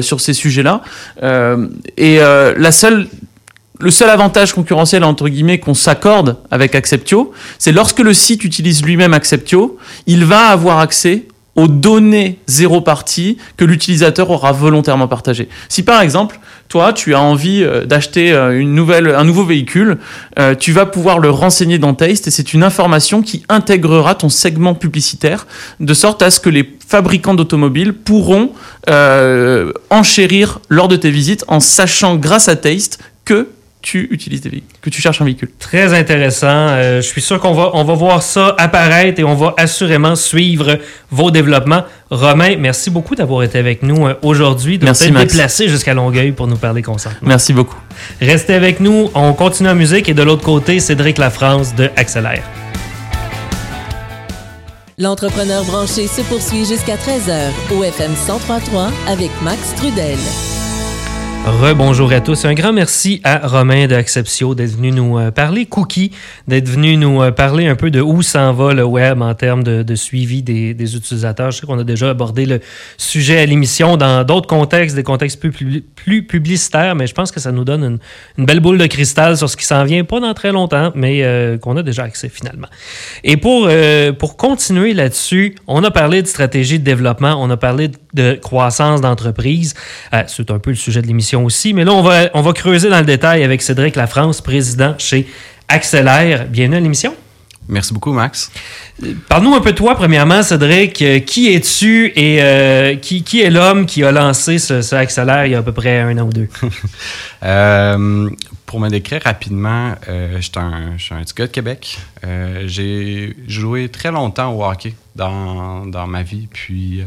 [0.00, 0.80] sur ces sujets-là.
[1.98, 3.08] Et la seule
[3.80, 8.84] le seul avantage concurrentiel entre guillemets qu'on s'accorde avec Acceptio, c'est lorsque le site utilise
[8.84, 11.26] lui-même Acceptio, il va avoir accès
[11.58, 15.48] aux données zéro partie que l'utilisateur aura volontairement partagées.
[15.68, 16.38] Si par exemple,
[16.68, 19.98] toi, tu as envie euh, d'acheter euh, une nouvelle, un nouveau véhicule,
[20.38, 24.28] euh, tu vas pouvoir le renseigner dans Taste et c'est une information qui intégrera ton
[24.28, 25.48] segment publicitaire
[25.80, 28.52] de sorte à ce que les fabricants d'automobiles pourront
[29.90, 33.48] enchérir lors de tes visites en sachant grâce à Taste que
[33.82, 35.50] tu utilises des véhicules, que tu cherches un véhicule.
[35.58, 36.46] Très intéressant.
[36.48, 40.16] Euh, je suis sûr qu'on va, on va voir ça apparaître et on va assurément
[40.16, 40.78] suivre
[41.10, 41.84] vos développements.
[42.10, 46.32] Romain, merci beaucoup d'avoir été avec nous euh, aujourd'hui, de Merci, t'être déplacé jusqu'à Longueuil
[46.32, 47.18] pour nous parler consentement.
[47.28, 47.78] Merci beaucoup.
[48.20, 52.42] Restez avec nous, on continue en musique et de l'autre côté, Cédric Lafrance de Accélère.
[54.98, 60.18] L'entrepreneur branché se poursuit jusqu'à 13h au FM 1033 avec Max Trudel.
[61.48, 62.44] Rebonjour à tous.
[62.44, 66.12] Un grand merci à Romain de Acceptio d'être venu nous euh, parler cookies,
[66.46, 69.64] d'être venu nous euh, parler un peu de où s'en va le web en termes
[69.64, 71.50] de, suivi des, utilisateurs.
[71.50, 72.60] Je sais qu'on a déjà abordé le
[72.98, 77.50] sujet à l'émission dans d'autres contextes, des contextes plus, publicitaires, mais je pense que ça
[77.50, 77.98] nous donne
[78.36, 81.24] une, belle boule de cristal sur ce qui s'en vient, pas dans très longtemps, mais
[81.24, 82.68] euh, qu'on a déjà accès finalement.
[83.24, 83.68] Et pour,
[84.36, 89.74] continuer là-dessus, on a parlé de stratégie de développement, on a parlé de croissance d'entreprise.
[90.26, 92.90] C'est un peu le sujet de l'émission aussi, mais là, on va, on va creuser
[92.90, 95.26] dans le détail avec Cédric Lafrance, président chez
[95.68, 96.46] Accélère.
[96.46, 97.14] Bienvenue à l'émission.
[97.68, 98.50] Merci beaucoup, Max.
[99.28, 101.02] Parle-nous un peu de toi, premièrement, Cédric.
[101.02, 105.44] Euh, qui es-tu et euh, qui, qui est l'homme qui a lancé ce, ce Accélère
[105.44, 106.48] il y a à peu près un an ou deux?
[107.44, 108.28] Euh,
[108.66, 111.98] pour me décrire rapidement, je suis un, un petit gars de Québec.
[112.66, 116.48] J'ai joué très longtemps au hockey dans, dans ma vie.
[116.52, 117.04] Puis,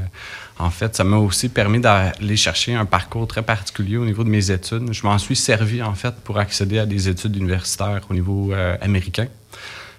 [0.61, 4.29] en fait, ça m'a aussi permis d'aller chercher un parcours très particulier au niveau de
[4.29, 4.93] mes études.
[4.93, 8.77] Je m'en suis servi, en fait, pour accéder à des études universitaires au niveau euh,
[8.81, 9.27] américain.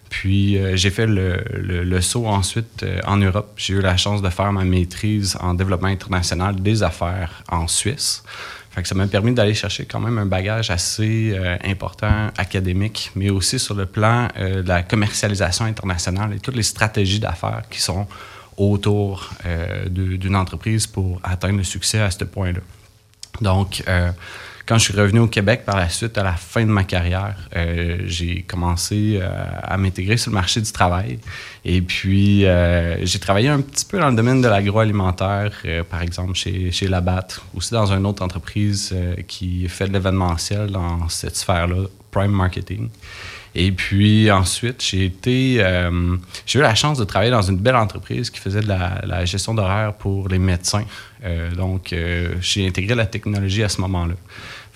[0.08, 3.52] Puis euh, j'ai fait le, le- saut ensuite euh, en Europe.
[3.56, 8.22] J'ai eu la chance de faire ma maîtrise en développement international des affaires en Suisse.
[8.70, 13.58] Fait ça m'a permis d'aller chercher quand même un bagage assez important académique, mais aussi
[13.58, 18.06] sur le plan de la commercialisation internationale et toutes les stratégies d'affaires qui sont
[18.56, 22.60] autour euh, d'une entreprise pour atteindre le succès à ce point-là.
[23.40, 24.10] Donc, euh,
[24.66, 27.36] quand je suis revenu au Québec par la suite, à la fin de ma carrière,
[27.56, 31.18] euh, j'ai commencé à m'intégrer sur le marché du travail.
[31.64, 32.44] Et puis,
[33.02, 37.40] j'ai travaillé un petit peu dans le domaine de l'agroalimentaire, par exemple chez, chez Labatt,
[37.56, 38.94] aussi dans une autre entreprise
[39.26, 42.88] qui fait de l'événementiel dans cette sphère-là, Prime Marketing.
[43.54, 47.76] Et puis ensuite, j'ai été, euh, j'ai eu la chance de travailler dans une belle
[47.76, 50.84] entreprise qui faisait de la, gestion d'horaire pour les médecins.
[51.24, 54.14] Euh, donc, euh, j'ai intégré la technologie à ce moment-là.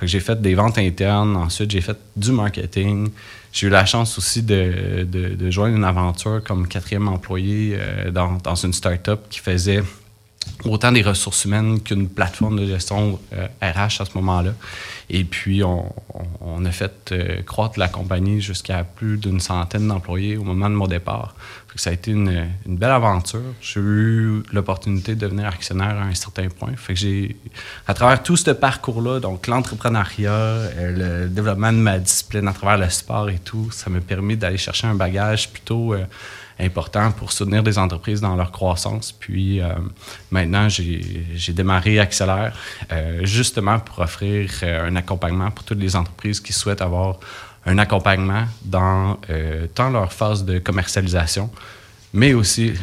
[0.03, 1.37] J'ai fait des ventes internes.
[1.37, 3.09] Ensuite, j'ai fait du marketing.
[3.51, 7.79] J'ai eu la chance aussi de, de, de joindre une aventure comme quatrième employé
[8.13, 9.83] dans, dans une start-up qui faisait
[10.65, 13.19] autant des ressources humaines qu'une plateforme de gestion
[13.63, 14.53] RH à ce moment-là.
[15.09, 15.93] Et puis, on,
[16.41, 20.75] on- a fait euh, croître la compagnie jusqu'à plus d'une centaine d'employés au moment de
[20.75, 21.37] mon départ.
[21.77, 23.43] Ça a été une, une belle aventure.
[23.61, 26.73] J'ai eu l'opportunité de devenir actionnaire à un certain point.
[26.77, 27.37] Fait que j'ai,
[27.87, 32.79] à travers tout ce parcours-là, donc l'entrepreneuriat, euh, le développement de ma discipline à travers
[32.79, 36.05] le sport et tout, ça m'a permis d'aller chercher un bagage plutôt euh,
[36.59, 39.13] important pour soutenir des entreprises dans leur croissance.
[39.13, 39.75] Puis euh,
[40.31, 42.57] maintenant, j'ai démarré Accélère
[42.93, 47.19] euh, justement pour offrir euh, un accompagnement pour toutes les entreprises qui souhaitent avoir
[47.67, 49.19] un accompagnement dans
[49.75, 51.51] tant leur phase de commercialisation,
[52.13, 52.75] mais aussi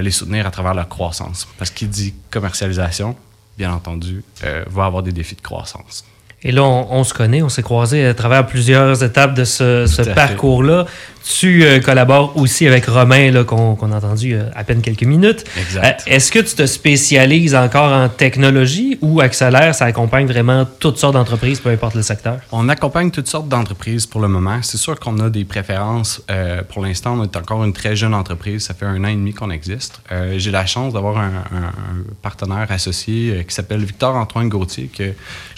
[0.00, 1.46] les soutenir à travers leur croissance.
[1.56, 3.16] Parce qu'il dit commercialisation,
[3.56, 4.24] bien entendu,
[4.66, 6.04] va avoir des défis de croissance.
[6.44, 10.12] Et là, on, on se connaît, on s'est croisés à travers plusieurs étapes de ce,
[10.14, 10.86] parcours-là.
[11.24, 15.44] Tu euh, collabores aussi avec Romain, qu'on a entendu euh, à peine quelques minutes.
[15.56, 16.02] Exact.
[16.08, 20.98] Euh, Est-ce que tu te spécialises encore en technologie ou Accélère, ça accompagne vraiment toutes
[20.98, 22.38] sortes d'entreprises, peu importe le secteur?
[22.50, 24.58] On accompagne toutes sortes d'entreprises pour le moment.
[24.62, 26.22] C'est sûr qu'on a des préférences.
[26.70, 28.64] Pour l'instant, on est encore une très jeune entreprise.
[28.64, 30.00] Ça fait un an et demi qu'on existe.
[30.38, 34.90] J'ai la chance d'avoir un, un- un partenaire associé qui s'appelle Victor-Antoine Gauthier.
[34.92, 35.12] Que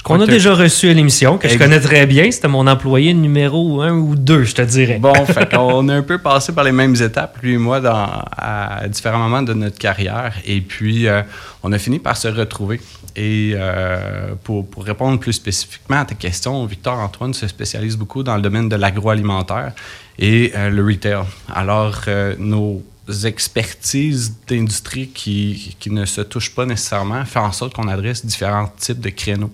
[0.05, 2.31] Qu'on a déjà reçu à l'émission, que je connais très bien.
[2.31, 4.99] C'était mon employé numéro un ou deux, je te dirais.
[4.99, 8.07] Bon, fait qu'on a un peu passé par les mêmes étapes, lui et moi, dans,
[8.37, 10.35] à différents moments de notre carrière.
[10.45, 11.23] Et puis, euh,
[11.63, 12.83] on a fini par se retrouver.
[13.17, 18.23] Et euh, pour, pour, répondre plus spécifiquement à ta question, Victor Antoine se spécialise beaucoup
[18.23, 19.73] dans le domaine de l'agroalimentaire
[20.19, 21.25] et euh, le retail.
[21.55, 22.03] Alors,
[22.39, 22.83] nos
[23.25, 28.69] expertises d'industrie qui, qui, ne se touchent pas nécessairement font en sorte qu'on adresse différents
[28.79, 29.53] types de créneaux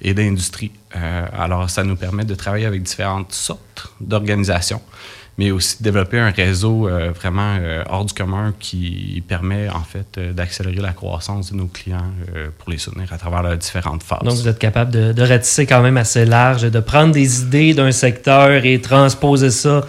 [0.00, 0.72] et d'industries.
[0.96, 4.80] Euh, alors, ça nous permet de travailler avec différentes sortes d'organisations,
[5.38, 9.82] mais aussi de développer un réseau euh, vraiment euh, hors du commun qui permet en
[9.82, 12.12] fait d'accélérer la croissance de nos clients
[12.58, 14.22] pour les soutenir à travers les différentes phases.
[14.22, 17.74] Donc, vous êtes capable de, de ratisser quand même assez large, de prendre des idées
[17.74, 19.86] d'un secteur et transposer ça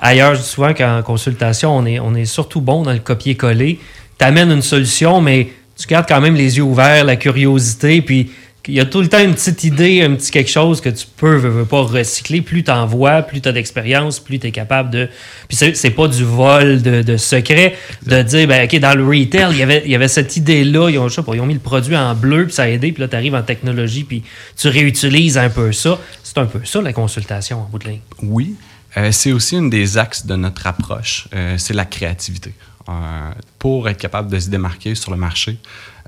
[0.00, 3.78] Ailleurs, souvent qu'en consultation, on est, on est surtout bon dans le copier-coller.
[4.18, 8.30] Tu amènes une solution, mais tu gardes quand même les yeux ouverts, la curiosité, puis
[8.68, 11.06] il y a tout le temps une petite idée, un petit quelque chose que tu
[11.16, 12.40] peux, veux, pas recycler.
[12.40, 15.08] Plus tu en vois, plus tu as d'expérience, plus tu es capable de.
[15.48, 19.52] Puis c'est pas du vol de, de secret de dire, ben, OK, dans le retail,
[19.52, 20.90] il y avait, il y avait cette idée-là.
[20.90, 22.92] Ils ont, ils ont mis le produit en bleu, puis ça a aidé.
[22.92, 24.22] Puis là, tu arrives en technologie, puis
[24.56, 25.98] tu réutilises un peu ça.
[26.22, 28.00] C'est un peu ça, la consultation, en bout de ligne.
[28.22, 28.56] Oui,
[28.96, 32.54] euh, c'est aussi une des axes de notre approche, euh, c'est la créativité.
[32.88, 35.58] Euh, pour être capable de se démarquer sur le marché,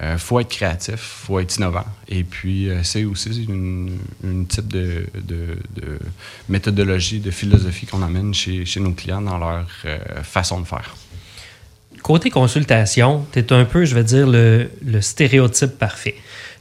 [0.01, 1.85] il faut être créatif, faut être innovant.
[2.09, 5.07] Et puis, c'est aussi une, type de,
[6.49, 9.67] méthodologie, de philosophie qu'on amène chez, nos clients dans leur
[10.23, 10.95] façon de faire.
[12.01, 14.69] Côté consultation, tu es un peu, je vais dire, le,
[15.01, 16.15] stéréotype parfait.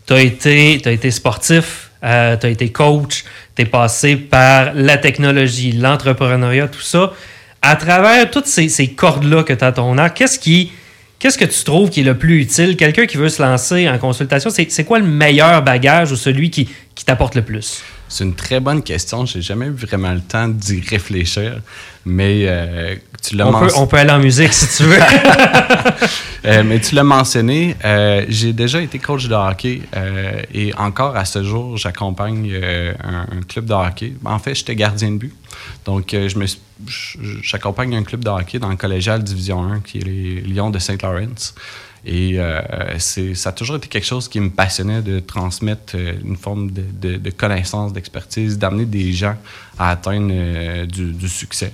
[0.08, 3.24] Tu as, été sportif, tu as été coach,
[3.58, 7.14] tu passé par la technologie, l'entrepreneuriat, tout ça.
[7.62, 10.72] À travers toutes ces, cordes-là que tu as ton arc, qu'est-ce qui.
[11.20, 12.78] Qu'est-ce que tu trouves qui est le plus utile?
[12.78, 16.70] Quelqu'un qui veut se lancer en consultation, c'est quoi le meilleur bagage ou celui qui
[17.06, 17.82] t'apporte le plus?
[18.10, 19.26] C'est une très bonne question.
[19.26, 21.62] J'ai jamais eu vraiment le temps d'y réfléchir,
[22.06, 23.74] mais euh, tu l'as mentionné.
[23.76, 25.00] On peut aller en musique si tu veux.
[26.46, 27.76] Euh, mais tu l'as mentionné.
[27.84, 29.82] Euh, j'ai déjà été coach de hockey
[30.54, 32.54] et encore à ce jour, j'accompagne
[33.04, 34.14] un, club de hockey.
[34.24, 35.36] En fait, j'étais gardien de but.
[35.84, 36.46] Donc, je me
[37.42, 40.80] j'accompagne un club de hockey dans le collégial Division 1 qui est les Lions de
[40.80, 41.54] Saint-Laurent.
[42.10, 46.38] Et euh, ça a toujours été quelque chose qui me passionnait de transmettre euh, une
[46.38, 49.36] forme de, de, connaissance, d'expertise, d'amener des gens
[49.78, 51.74] à atteindre euh, du, succès.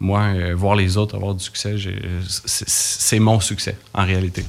[0.00, 1.76] Moi, voir les autres avoir du succès,
[2.26, 4.44] c'est mon succès en réalité.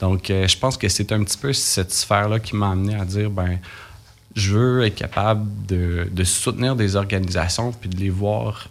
[0.00, 3.30] Donc, je pense que c'est un petit peu cette sphère-là qui m'a amené à dire,
[3.30, 3.58] ben,
[4.34, 8.68] je veux être capable de, de, soutenir des organisations puis de les voir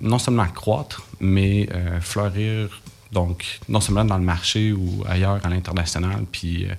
[0.00, 1.68] non seulement croître, mais
[2.00, 2.68] fleurir
[3.12, 6.74] donc, non seulement dans le marché ou ailleurs à l'international, puis euh,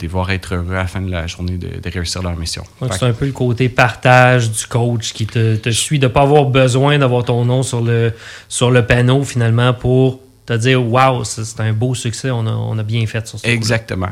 [0.00, 2.64] de voir être heureux à la fin de la journée de, réussir leur mission.
[2.90, 6.46] c'est un peu le côté partage du coach qui te, suit, de ne pas avoir
[6.46, 8.12] besoin d'avoir ton nom sur le,
[8.48, 12.78] sur le panneau finalement pour te dire Waouh, c'est un beau succès, on a, on
[12.78, 13.48] a bien fait sur ça.
[13.48, 14.10] Exactement.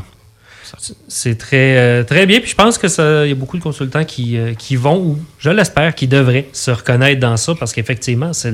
[1.08, 2.40] C'est très, euh, très bien.
[2.40, 5.50] Puis je pense qu'il y a beaucoup de consultants qui, euh, qui vont, ou je
[5.50, 8.52] l'espère, qui devraient se reconnaître dans ça parce qu'effectivement, c'est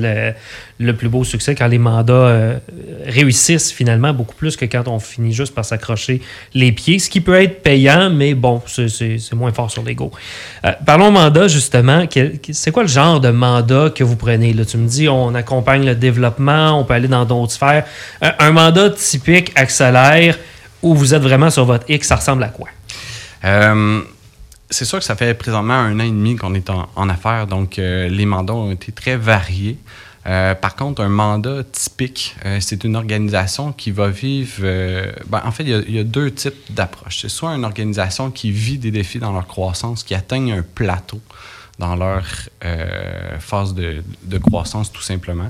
[0.79, 2.57] le, plus beau succès quand les mandats euh,
[3.05, 6.21] réussissent finalement beaucoup plus que quand on finit juste par s'accrocher
[6.53, 10.11] les pieds, ce qui peut être payant, mais bon, c'est moins fort sur l'ego.
[10.85, 12.05] parlons mandat, justement.
[12.51, 14.53] C'est quoi le genre de mandat que vous prenez?
[14.53, 14.65] Là?
[14.65, 17.85] Tu me dis, on accompagne le développement, on peut aller dans d'autres sphères.
[18.21, 20.37] un mandat typique accélère
[20.81, 22.69] ou vous êtes vraiment sur votre X, ça ressemble à quoi?
[23.43, 24.01] Euh,
[24.69, 27.79] c'est sûr que ça fait présentement un an et demi qu'on est en, affaires, donc
[27.79, 29.77] euh, les mandats ont été très variés.
[30.27, 34.61] Euh, par contre, un mandat typique, c'est une organisation qui va vivre.
[35.27, 37.21] Ben, en fait, il y, a deux types d'approches.
[37.21, 41.21] C'est soit une organisation qui vit des défis dans leur croissance, qui atteigne un plateau
[41.79, 42.25] dans leur
[43.39, 44.03] phase de,
[44.37, 45.49] croissance, tout simplement,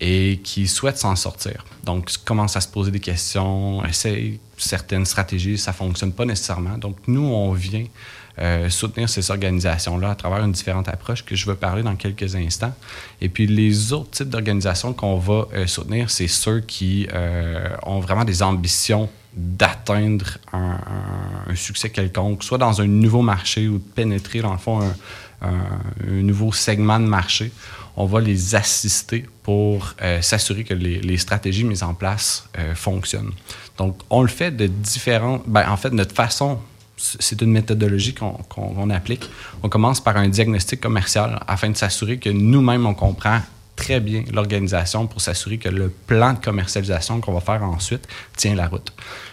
[0.00, 1.64] et qui souhaite s'en sortir.
[1.84, 6.78] Donc, commence à se poser des questions, essaye certaines stratégies, ça ne fonctionne pas nécessairement.
[6.78, 7.84] Donc, nous, on vient
[8.40, 12.36] euh, soutenir ces organisations-là à travers une différente approche que je vais parler dans quelques
[12.36, 12.72] instants.
[13.20, 17.98] Et puis, les autres types d'organisations qu'on va euh, soutenir, c'est ceux qui euh, ont
[17.98, 20.78] vraiment des ambitions d'atteindre un,
[21.54, 24.94] succès quelconque, soit dans un nouveau marché ou de pénétrer, dans le fond, un,
[25.40, 27.52] un nouveau segment de marché
[28.00, 33.32] on va les assister pour euh, s'assurer que les, stratégies mises en place euh, fonctionnent.
[33.76, 35.42] Donc, on le fait de différentes...
[35.48, 36.60] Ben, en fait, notre façon,
[36.96, 39.28] c'est une méthodologie qu'on applique.
[39.64, 43.40] On commence par un diagnostic commercial afin de s'assurer que nous-mêmes, on comprend
[43.74, 48.54] très bien l'organisation pour s'assurer que le plan de commercialisation qu'on va faire ensuite tient
[48.54, 48.92] la route.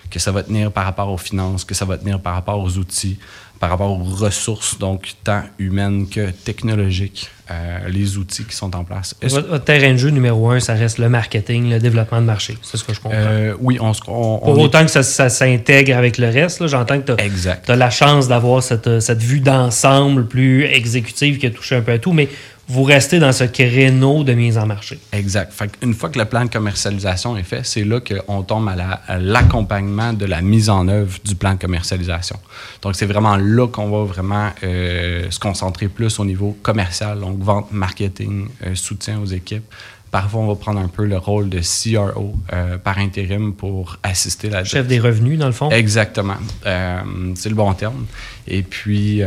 [0.10, 2.78] que ça va tenir par rapport aux finances, que ça va tenir par rapport aux
[2.78, 3.20] outils,
[3.66, 8.84] par rapport aux ressources, donc tant humaines que technologiques, euh, les outils qui sont en
[8.84, 9.16] place.
[9.24, 12.60] Votre, terrain de jeu numéro un, ça reste le marketing, le développement de marché.
[12.62, 13.18] C'est ce que je comprends.
[13.20, 17.72] Euh, oui, on, on, Pour autant que ça, s'intègre avec le reste, j'entends que tu
[17.72, 21.94] as, la chance d'avoir cette, cette vue d'ensemble plus exécutive qui a touché un peu
[21.94, 22.30] à tout, mais
[22.68, 25.00] vous restez dans ce créneau de mise en marché.
[25.12, 25.54] Exact.
[25.84, 30.14] Une fois que le plan de commercialisation est fait, c'est là qu'on tombe à l'accompagnement
[30.14, 32.40] de la mise en œuvre du plan de commercialisation.
[32.82, 37.40] Donc, c'est vraiment là qu'on va vraiment euh, se concentrer plus au niveau commercial, donc
[37.40, 39.66] vente, marketing, euh, soutien aux équipes.
[40.10, 44.50] Parfois, on va prendre un peu le rôle de CRO euh, par intérim pour assister
[44.50, 44.64] la...
[44.64, 45.70] Chef des revenus, dans le fond.
[45.70, 46.38] Exactement.
[46.64, 48.06] c'est le bon terme.
[48.48, 49.22] Et puis...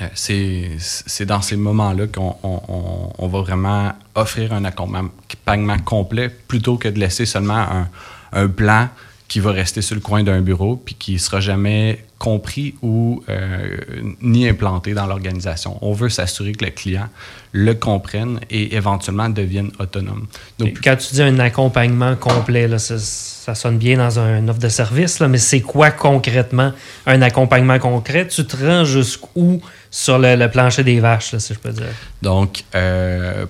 [0.00, 6.88] Euh, c'est dans ces moments-là qu'on on, va vraiment offrir un accompagnement complet plutôt que
[6.88, 7.88] de laisser seulement un,
[8.32, 8.88] un plan
[9.28, 13.22] qui va rester sur le coin d'un bureau puis qui ne sera jamais compris ou
[13.28, 13.76] euh,
[14.20, 15.78] ni implanté dans l'organisation.
[15.82, 17.08] On veut s'assurer que le client
[17.52, 20.26] le comprenne et éventuellement devienne autonome.
[20.58, 24.58] Donc, quand tu dis un accompagnement complet, là, ça, ça, sonne bien dans un offre
[24.58, 26.72] de service, là, mais c'est quoi concrètement
[27.06, 28.26] un accompagnement concret?
[28.26, 31.86] Tu te rends jusqu'où sur le, plancher des vaches, si je peux dire?
[32.20, 33.46] Donc, euh,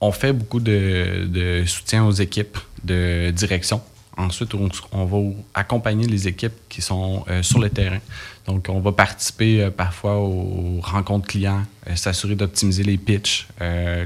[0.00, 3.80] on fait beaucoup de, de soutien aux équipes de direction
[4.16, 7.98] Ensuite, on, va accompagner les équipes qui sont euh, sur le terrain.
[8.46, 13.48] Donc, on va participer euh, parfois aux rencontres clients, euh, s'assurer d'optimiser les pitches,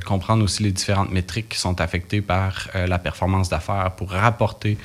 [0.07, 4.79] comprendre aussi les différentes métriques qui sont affectées par la performance d'affaires pour rapporter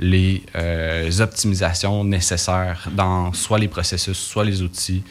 [0.00, 5.04] les euh, optimisations nécessaires dans soit les processus, soit les outils,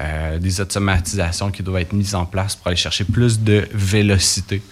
[0.00, 4.62] euh, des automatisations qui doivent être mises en place pour aller chercher plus de vélocité.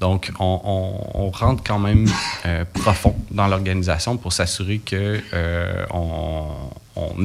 [0.00, 2.08] Donc, on, rentre quand même
[2.44, 5.20] euh, profond dans l'organisation pour s'assurer que
[5.90, 6.50] on,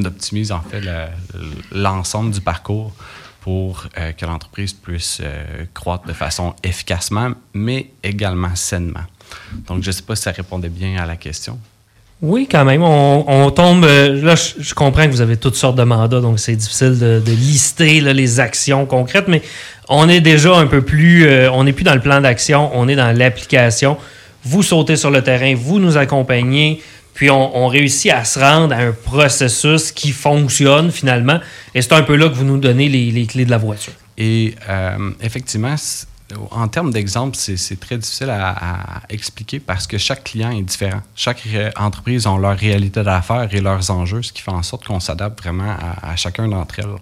[0.05, 0.81] optimise en fait
[1.71, 2.93] l'ensemble du parcours
[3.41, 5.21] pour que l'entreprise puisse
[5.73, 9.03] croître de façon efficacement, mais également sainement.
[9.67, 11.59] Donc, je ne sais pas si ça répondait bien à la question.
[12.21, 12.81] Oui, quand même.
[12.81, 13.85] On, tombe.
[13.85, 17.21] Euh, là, je, comprends que vous avez toutes sortes de mandats, donc c'est difficile de,
[17.27, 19.43] lister les actions concrètes, mais
[19.87, 21.27] on est déjà un peu plus.
[21.27, 23.97] Euh, on n'est plus dans le plan d'action, on est dans l'application.
[24.43, 26.81] Vous sautez sur le terrain, vous nous accompagnez,
[27.13, 31.39] puis on, réussit à se rendre à un processus qui fonctionne finalement.
[31.75, 33.93] Et c'est un peu là que vous nous donnez les, clés de la voiture.
[34.17, 35.75] Et euh, effectivement,
[36.51, 41.01] en termes d'exemple, c'est très difficile à, expliquer parce que chaque client est différent.
[41.15, 44.99] Chaque entreprise a leur réalité d'affaires et leurs enjeux, ce qui fait en sorte qu'on
[44.99, 46.95] s'adapte vraiment à, chacun d'entre elles.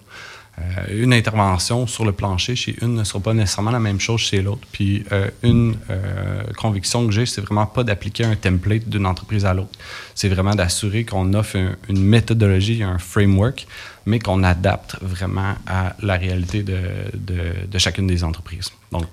[0.58, 4.22] Euh, une intervention sur le plancher chez une ne sera pas nécessairement la même chose
[4.22, 4.66] chez l'autre.
[4.72, 9.46] Puis euh, une euh, conviction que j'ai, c'est vraiment pas d'appliquer un template d'une entreprise
[9.46, 9.78] à l'autre.
[10.14, 11.58] C'est vraiment d'assurer qu'on offre
[11.90, 13.68] une méthodologie, un framework,
[14.06, 16.78] mais qu'on adapte vraiment à la réalité de,
[17.14, 18.72] de, chacune des entreprises.
[18.92, 19.04] Donc,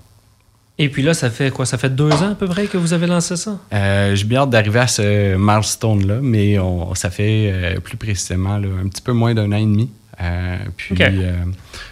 [0.78, 1.66] et puis là, ça fait quoi?
[1.66, 3.58] Ça fait deux ans à peu près que vous avez lancé ça?
[3.72, 8.88] Euh, J'ai bien hâte d'arriver à ce milestone-là, mais on, ça fait plus précisément un
[8.88, 9.90] petit peu moins d'un an et demi.
[10.20, 11.44] Euh, puis, euh,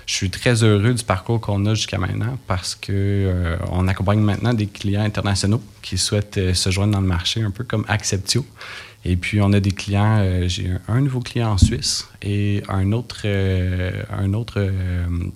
[0.07, 4.21] je suis très heureux du parcours qu'on a jusqu'à maintenant parce que euh, on accompagne
[4.21, 8.45] maintenant des clients internationaux qui souhaitent se joindre dans le marché, un peu comme Acceptio.
[9.05, 13.27] Et puis, on a des clients, j'ai un, nouveau client en Suisse et un autre,
[13.27, 14.71] un autre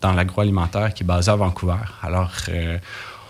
[0.03, 1.79] dans l'agroalimentaire qui est basé à Vancouver.
[2.03, 2.35] Alors,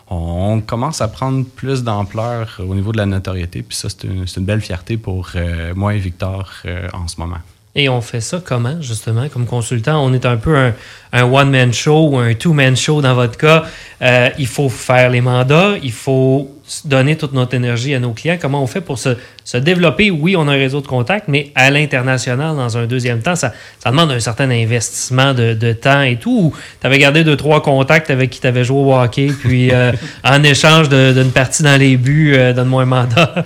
[0.09, 3.63] on, commence à prendre plus d'ampleur au niveau de la notoriété.
[3.63, 5.31] Puis ça, c'est une, une, belle fierté pour
[5.77, 6.53] moi et Victor
[6.93, 7.39] en ce moment.
[7.77, 10.05] Et on fait ça comment, justement, comme consultant?
[10.05, 10.73] On est un peu un,
[11.13, 13.65] one-man show ou un two-man show dans votre cas.
[14.01, 16.51] Euh, il faut faire les mandats, il faut
[16.85, 18.39] donner toute notre énergie à nos clients.
[18.41, 19.17] Comment on fait pour se,
[19.57, 20.11] développer?
[20.13, 23.53] Oui, on a un réseau de contacts, mais à l'international, dans un deuxième temps, ça,
[23.85, 26.55] demande un certain investissement de, temps et tout.
[26.81, 29.93] Tu avais gardé deux, trois contacts avec qui tu avais joué au hockey, puis euh,
[30.25, 33.45] en échange d'une partie dans les buts, euh, donne-moi un mandat.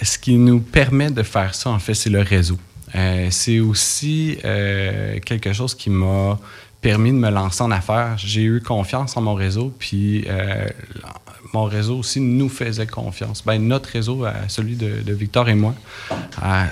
[0.00, 2.56] Ce qui nous permet de faire ça, en fait, c'est le réseau.
[2.94, 6.38] Euh, c'est aussi euh, quelque chose qui m'a
[6.80, 8.14] permis de me lancer en affaires.
[8.18, 10.68] J'ai eu confiance en mon réseau, puis euh,
[11.52, 13.42] mon réseau aussi nous faisait confiance.
[13.44, 15.74] Ben, notre réseau, celui de, Victor et moi,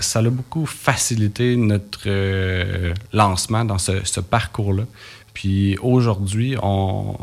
[0.00, 2.08] ça a beaucoup facilité notre
[3.12, 4.84] lancement dans ce, parcours-là.
[5.32, 7.16] Puis aujourd'hui, on,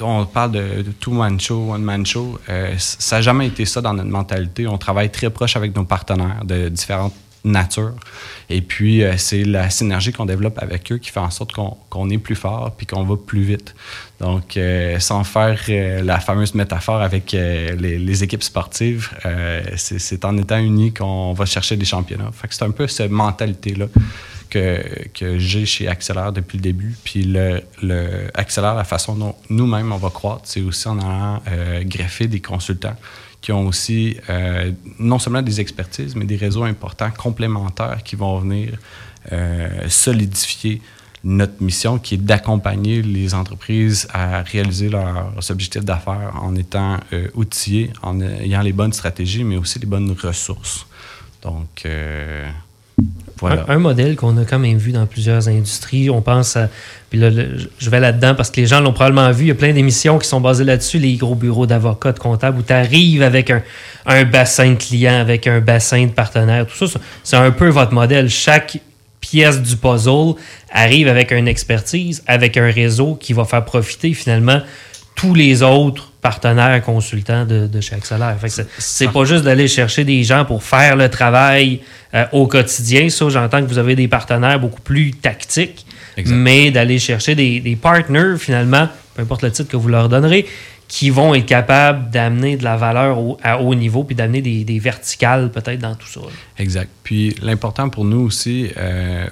[0.00, 2.40] on parle de, two-man show, one-man show.
[2.78, 4.66] ça n'a jamais été ça dans notre mentalité.
[4.66, 7.14] On travaille très proche avec nos partenaires de différentes
[7.44, 7.94] nature.
[8.50, 12.10] Et puis, euh, c'est la synergie qu'on développe avec eux qui fait en sorte qu'on
[12.10, 13.74] est plus fort puis qu'on va plus vite.
[14.20, 19.10] Donc, euh, sans faire euh, la fameuse métaphore avec les, équipes sportives,
[19.76, 22.30] c'est en étant unis qu'on va chercher des championnats.
[22.32, 23.86] Fait que c'est un peu cette mentalité-là
[24.50, 24.82] que,
[25.14, 26.96] que j'ai chez Accélère depuis le début.
[27.04, 31.42] Puis le, le Accélère, la façon dont nous-mêmes on va croître, c'est aussi en allant
[31.84, 32.96] greffer des consultants
[33.40, 38.38] qui ont aussi euh, non seulement des expertises, mais des réseaux importants complémentaires qui vont
[38.38, 38.76] venir
[39.32, 40.82] euh, solidifier
[41.24, 47.28] notre mission qui est d'accompagner les entreprises à réaliser leurs objectifs d'affaires en étant euh,
[47.34, 50.86] outillés, en ayant les bonnes stratégies, mais aussi les bonnes ressources.
[51.42, 51.86] Donc,
[53.42, 56.10] un, modèle qu'on a quand même vu dans plusieurs industries.
[56.10, 56.68] On pense à.
[57.10, 59.44] Puis là, je vais là-dedans parce que les gens l'ont probablement vu.
[59.44, 62.58] Il y a plein d'émissions qui sont basées là-dessus, les gros bureaux d'avocats, de comptables,
[62.58, 66.66] où tu arrives avec un, bassin de clients, avec un bassin de partenaires.
[66.66, 68.28] Tout ça, c'est un peu votre modèle.
[68.28, 68.78] Chaque
[69.20, 70.34] pièce du puzzle
[70.70, 74.60] arrive avec une expertise, avec un réseau qui va faire profiter finalement
[75.14, 78.36] tous les autres partenaires consultants de, de chez Accélère.
[78.78, 81.80] C'est pas juste d'aller chercher des gens pour faire le travail
[82.12, 83.08] euh, au quotidien.
[83.08, 85.86] Ça, j'entends que vous avez des partenaires beaucoup plus tactiques,
[86.26, 90.44] mais d'aller chercher des, des partners, finalement, peu importe le titre que vous leur donnerez,
[90.86, 95.50] qui vont être capables d'amener de la valeur à haut niveau, puis d'amener des, verticales
[95.50, 96.20] peut-être dans tout ça.
[96.58, 96.90] Exact.
[97.04, 99.26] Puis l'important pour nous aussi, euh,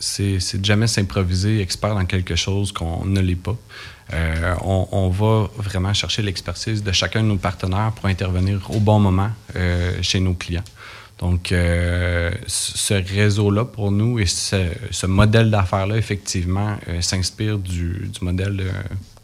[0.00, 3.56] c'est de jamais s'improviser expert dans quelque chose qu'on ne l'est pas.
[4.12, 8.98] Euh, on, va vraiment chercher l'expertise de chacun de nos partenaires pour intervenir au bon
[8.98, 10.64] moment euh, chez nos clients.
[11.18, 18.64] Donc, euh, ce réseau-là, pour nous, et ce, modèle d'affaires-là, effectivement, s'inspire du, du, modèle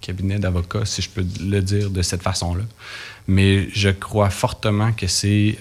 [0.01, 2.64] cabinet d'avocats, si je peux le dire de cette façon-là.
[3.28, 5.57] Mais je crois fortement que c'est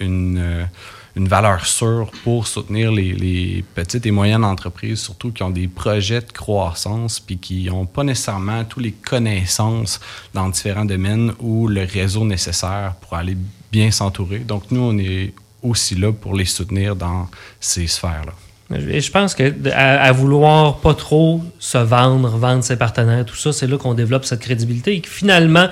[0.00, 0.68] une
[1.16, 6.20] une valeur sûre pour soutenir les, petites et moyennes entreprises, surtout qui ont des projets
[6.20, 10.00] de croissance puis qui n'ont pas nécessairement toutes les connaissances
[10.32, 13.36] dans différents domaines ou le réseau nécessaire pour aller
[13.70, 14.40] bien s'entourer.
[14.40, 17.28] Donc, nous, on est aussi là pour les soutenir dans
[17.60, 18.32] ces sphères-là.
[18.70, 23.66] Je pense que à, vouloir pas trop se vendre, vendre ses partenaires, tout ça, c'est
[23.66, 25.68] là qu'on développe cette crédibilité et que finalement,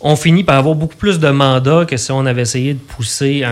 [0.00, 3.44] on finit par avoir beaucoup plus de mandats que si on avait essayé de pousser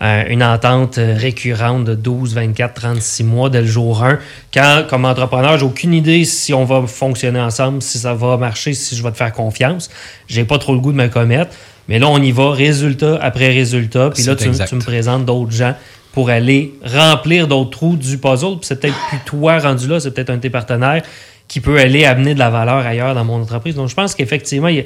[0.00, 4.18] une entente récurrente de 12, 24, 36 mois dès le jour 1.
[4.52, 8.74] Quand, comme entrepreneur, j'ai aucune idée si on va fonctionner ensemble, si ça va marcher,
[8.74, 9.90] si je vais te faire confiance.
[10.28, 11.52] J'ai pas trop le goût de me commettre.
[11.88, 14.10] Mais là, on y va, résultat après résultat.
[14.14, 15.74] Puis là, tu, tu me présentes d'autres gens
[16.12, 18.58] pour aller remplir d'autres trous du puzzle.
[18.58, 21.02] Puis c'est peut-être plus toi rendu là, c'est peut-être un de tes partenaires
[21.48, 23.74] qui peut aller amener de la valeur ailleurs dans mon entreprise.
[23.74, 24.84] Donc je pense qu'effectivement, il y, a,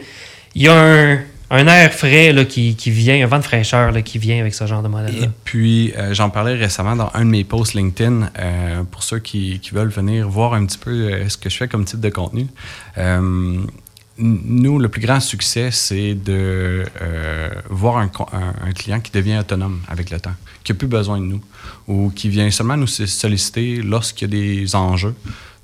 [0.57, 4.67] un, air frais là, qui, vient, un vent de fraîcheur là, qui vient avec ce
[4.67, 5.27] genre de modèle-là.
[5.27, 9.19] Et puis, euh, j'en parlais récemment dans un de mes posts LinkedIn euh, pour ceux
[9.19, 12.11] qui, veulent venir voir un petit peu euh, ce que je fais comme type de
[12.11, 12.47] contenu
[14.19, 16.85] nous, le plus grand succès, c'est de
[17.71, 18.11] voir un,
[18.73, 21.41] client qui devient autonome avec le temps, qui n'a plus besoin de nous,
[21.89, 25.15] ou qui vient seulement nous solliciter lorsqu'il y a des enjeux.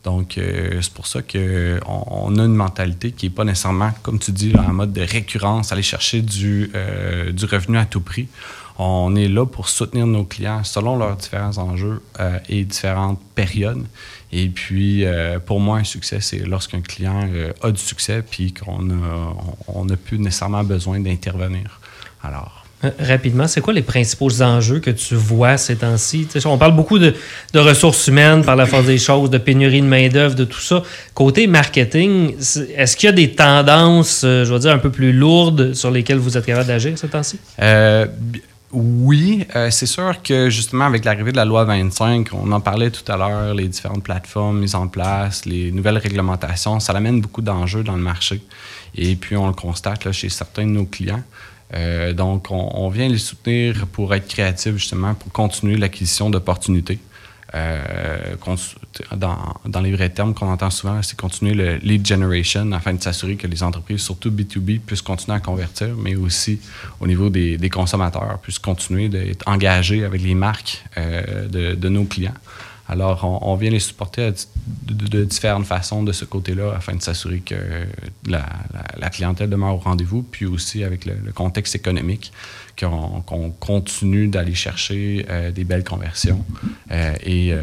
[0.04, 4.18] Donc, euh, c'est pour ça qu'on on a une mentalité qui n'est pas nécessairement, comme
[4.18, 8.28] tu dis, en mode de récurrence, aller chercher du, euh, du revenu à tout prix.
[8.78, 12.00] On est là pour soutenir nos clients selon leurs différents enjeux
[12.48, 13.84] et différentes périodes.
[14.30, 18.52] Et puis, euh, pour moi, un succès, c'est lorsqu'un client euh, a du succès puis
[18.52, 18.94] qu'on n'a
[19.68, 21.80] on, plus nécessairement besoin d'intervenir.
[22.22, 22.67] Alors.
[22.84, 26.28] Euh, rapidement, c'est quoi les principaux enjeux que tu vois ces temps-ci?
[26.44, 27.14] On parle beaucoup de,
[27.54, 30.82] ressources humaines par la force des choses, de pénurie de main-d'œuvre, de tout ça.
[31.14, 32.34] Côté marketing,
[32.76, 36.18] est-ce qu'il y a des tendances, je veux dire, un peu plus lourdes sur lesquelles
[36.18, 37.38] vous êtes capable d'agir ces temps-ci?
[38.70, 42.90] Oui, euh, c'est sûr que justement avec l'arrivée de la loi 25, on en parlait
[42.90, 47.40] tout à l'heure, les différentes plateformes mises en place, les nouvelles réglementations, ça amène beaucoup
[47.40, 48.42] d'enjeux dans le marché.
[48.94, 51.22] Et puis on le constate chez certains de nos clients.
[51.74, 56.98] Euh, donc on, vient les soutenir pour être créatifs justement, pour continuer l'acquisition d'opportunités.
[57.54, 58.36] Euh,
[59.16, 63.36] dans, les vrais termes qu'on entend souvent, c'est continuer le lead generation afin de s'assurer
[63.36, 66.60] que les entreprises, surtout B2B, puissent continuer à convertir, mais aussi
[67.00, 72.34] au niveau des, consommateurs, puissent continuer d'être engagés avec les marques euh, de, nos clients.
[72.88, 74.32] Alors, on, vient les supporter
[74.86, 77.54] de, différentes façons de ce côté-là afin de s'assurer que
[78.26, 82.32] la, clientèle demeure au rendez-vous, puis aussi avec le contexte économique
[82.78, 86.44] qu'on continue d'aller chercher euh, des belles conversions
[86.92, 87.60] euh, et euh,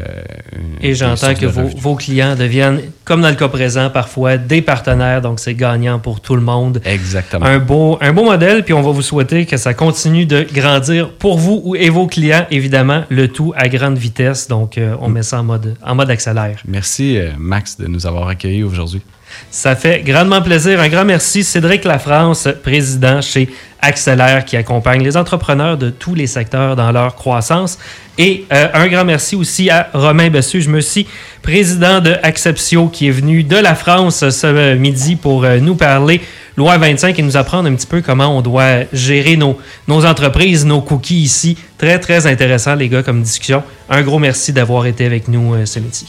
[0.82, 5.22] Et j'entends que vos, vos, clients deviennent, comme dans le cas présent, parfois des partenaires,
[5.22, 6.80] donc c'est gagnant pour tout le monde.
[6.84, 7.46] Exactement.
[7.46, 11.10] Un beau, un beau modèle, puis on va vous souhaiter que ça continue de grandir
[11.12, 14.48] pour vous et vos clients, évidemment, le tout à grande vitesse.
[14.48, 16.62] Donc, euh, on met ça en mode, en mode accélère.
[16.66, 19.02] Merci, euh, Max, de nous avoir accueillis aujourd'hui.
[19.50, 20.80] Ça fait grandement plaisir.
[20.80, 23.48] Un grand merci, Cédric Lafrance, président chez
[23.80, 27.78] Accélère, qui accompagne les entrepreneurs de tous les secteurs dans leur croissance.
[28.18, 31.06] Et euh, un grand merci aussi à Romain Bessu, je me suis
[31.42, 36.20] président de Acceptio, qui est venu de la France ce midi pour euh, nous parler
[36.56, 39.58] loi 25 et nous apprendre un petit peu comment on doit gérer nos,
[39.88, 41.58] entreprises, nos cookies ici.
[41.78, 43.62] Très, très intéressant, les gars, comme discussion.
[43.90, 46.06] Un gros merci d'avoir été avec nous euh, ce midi.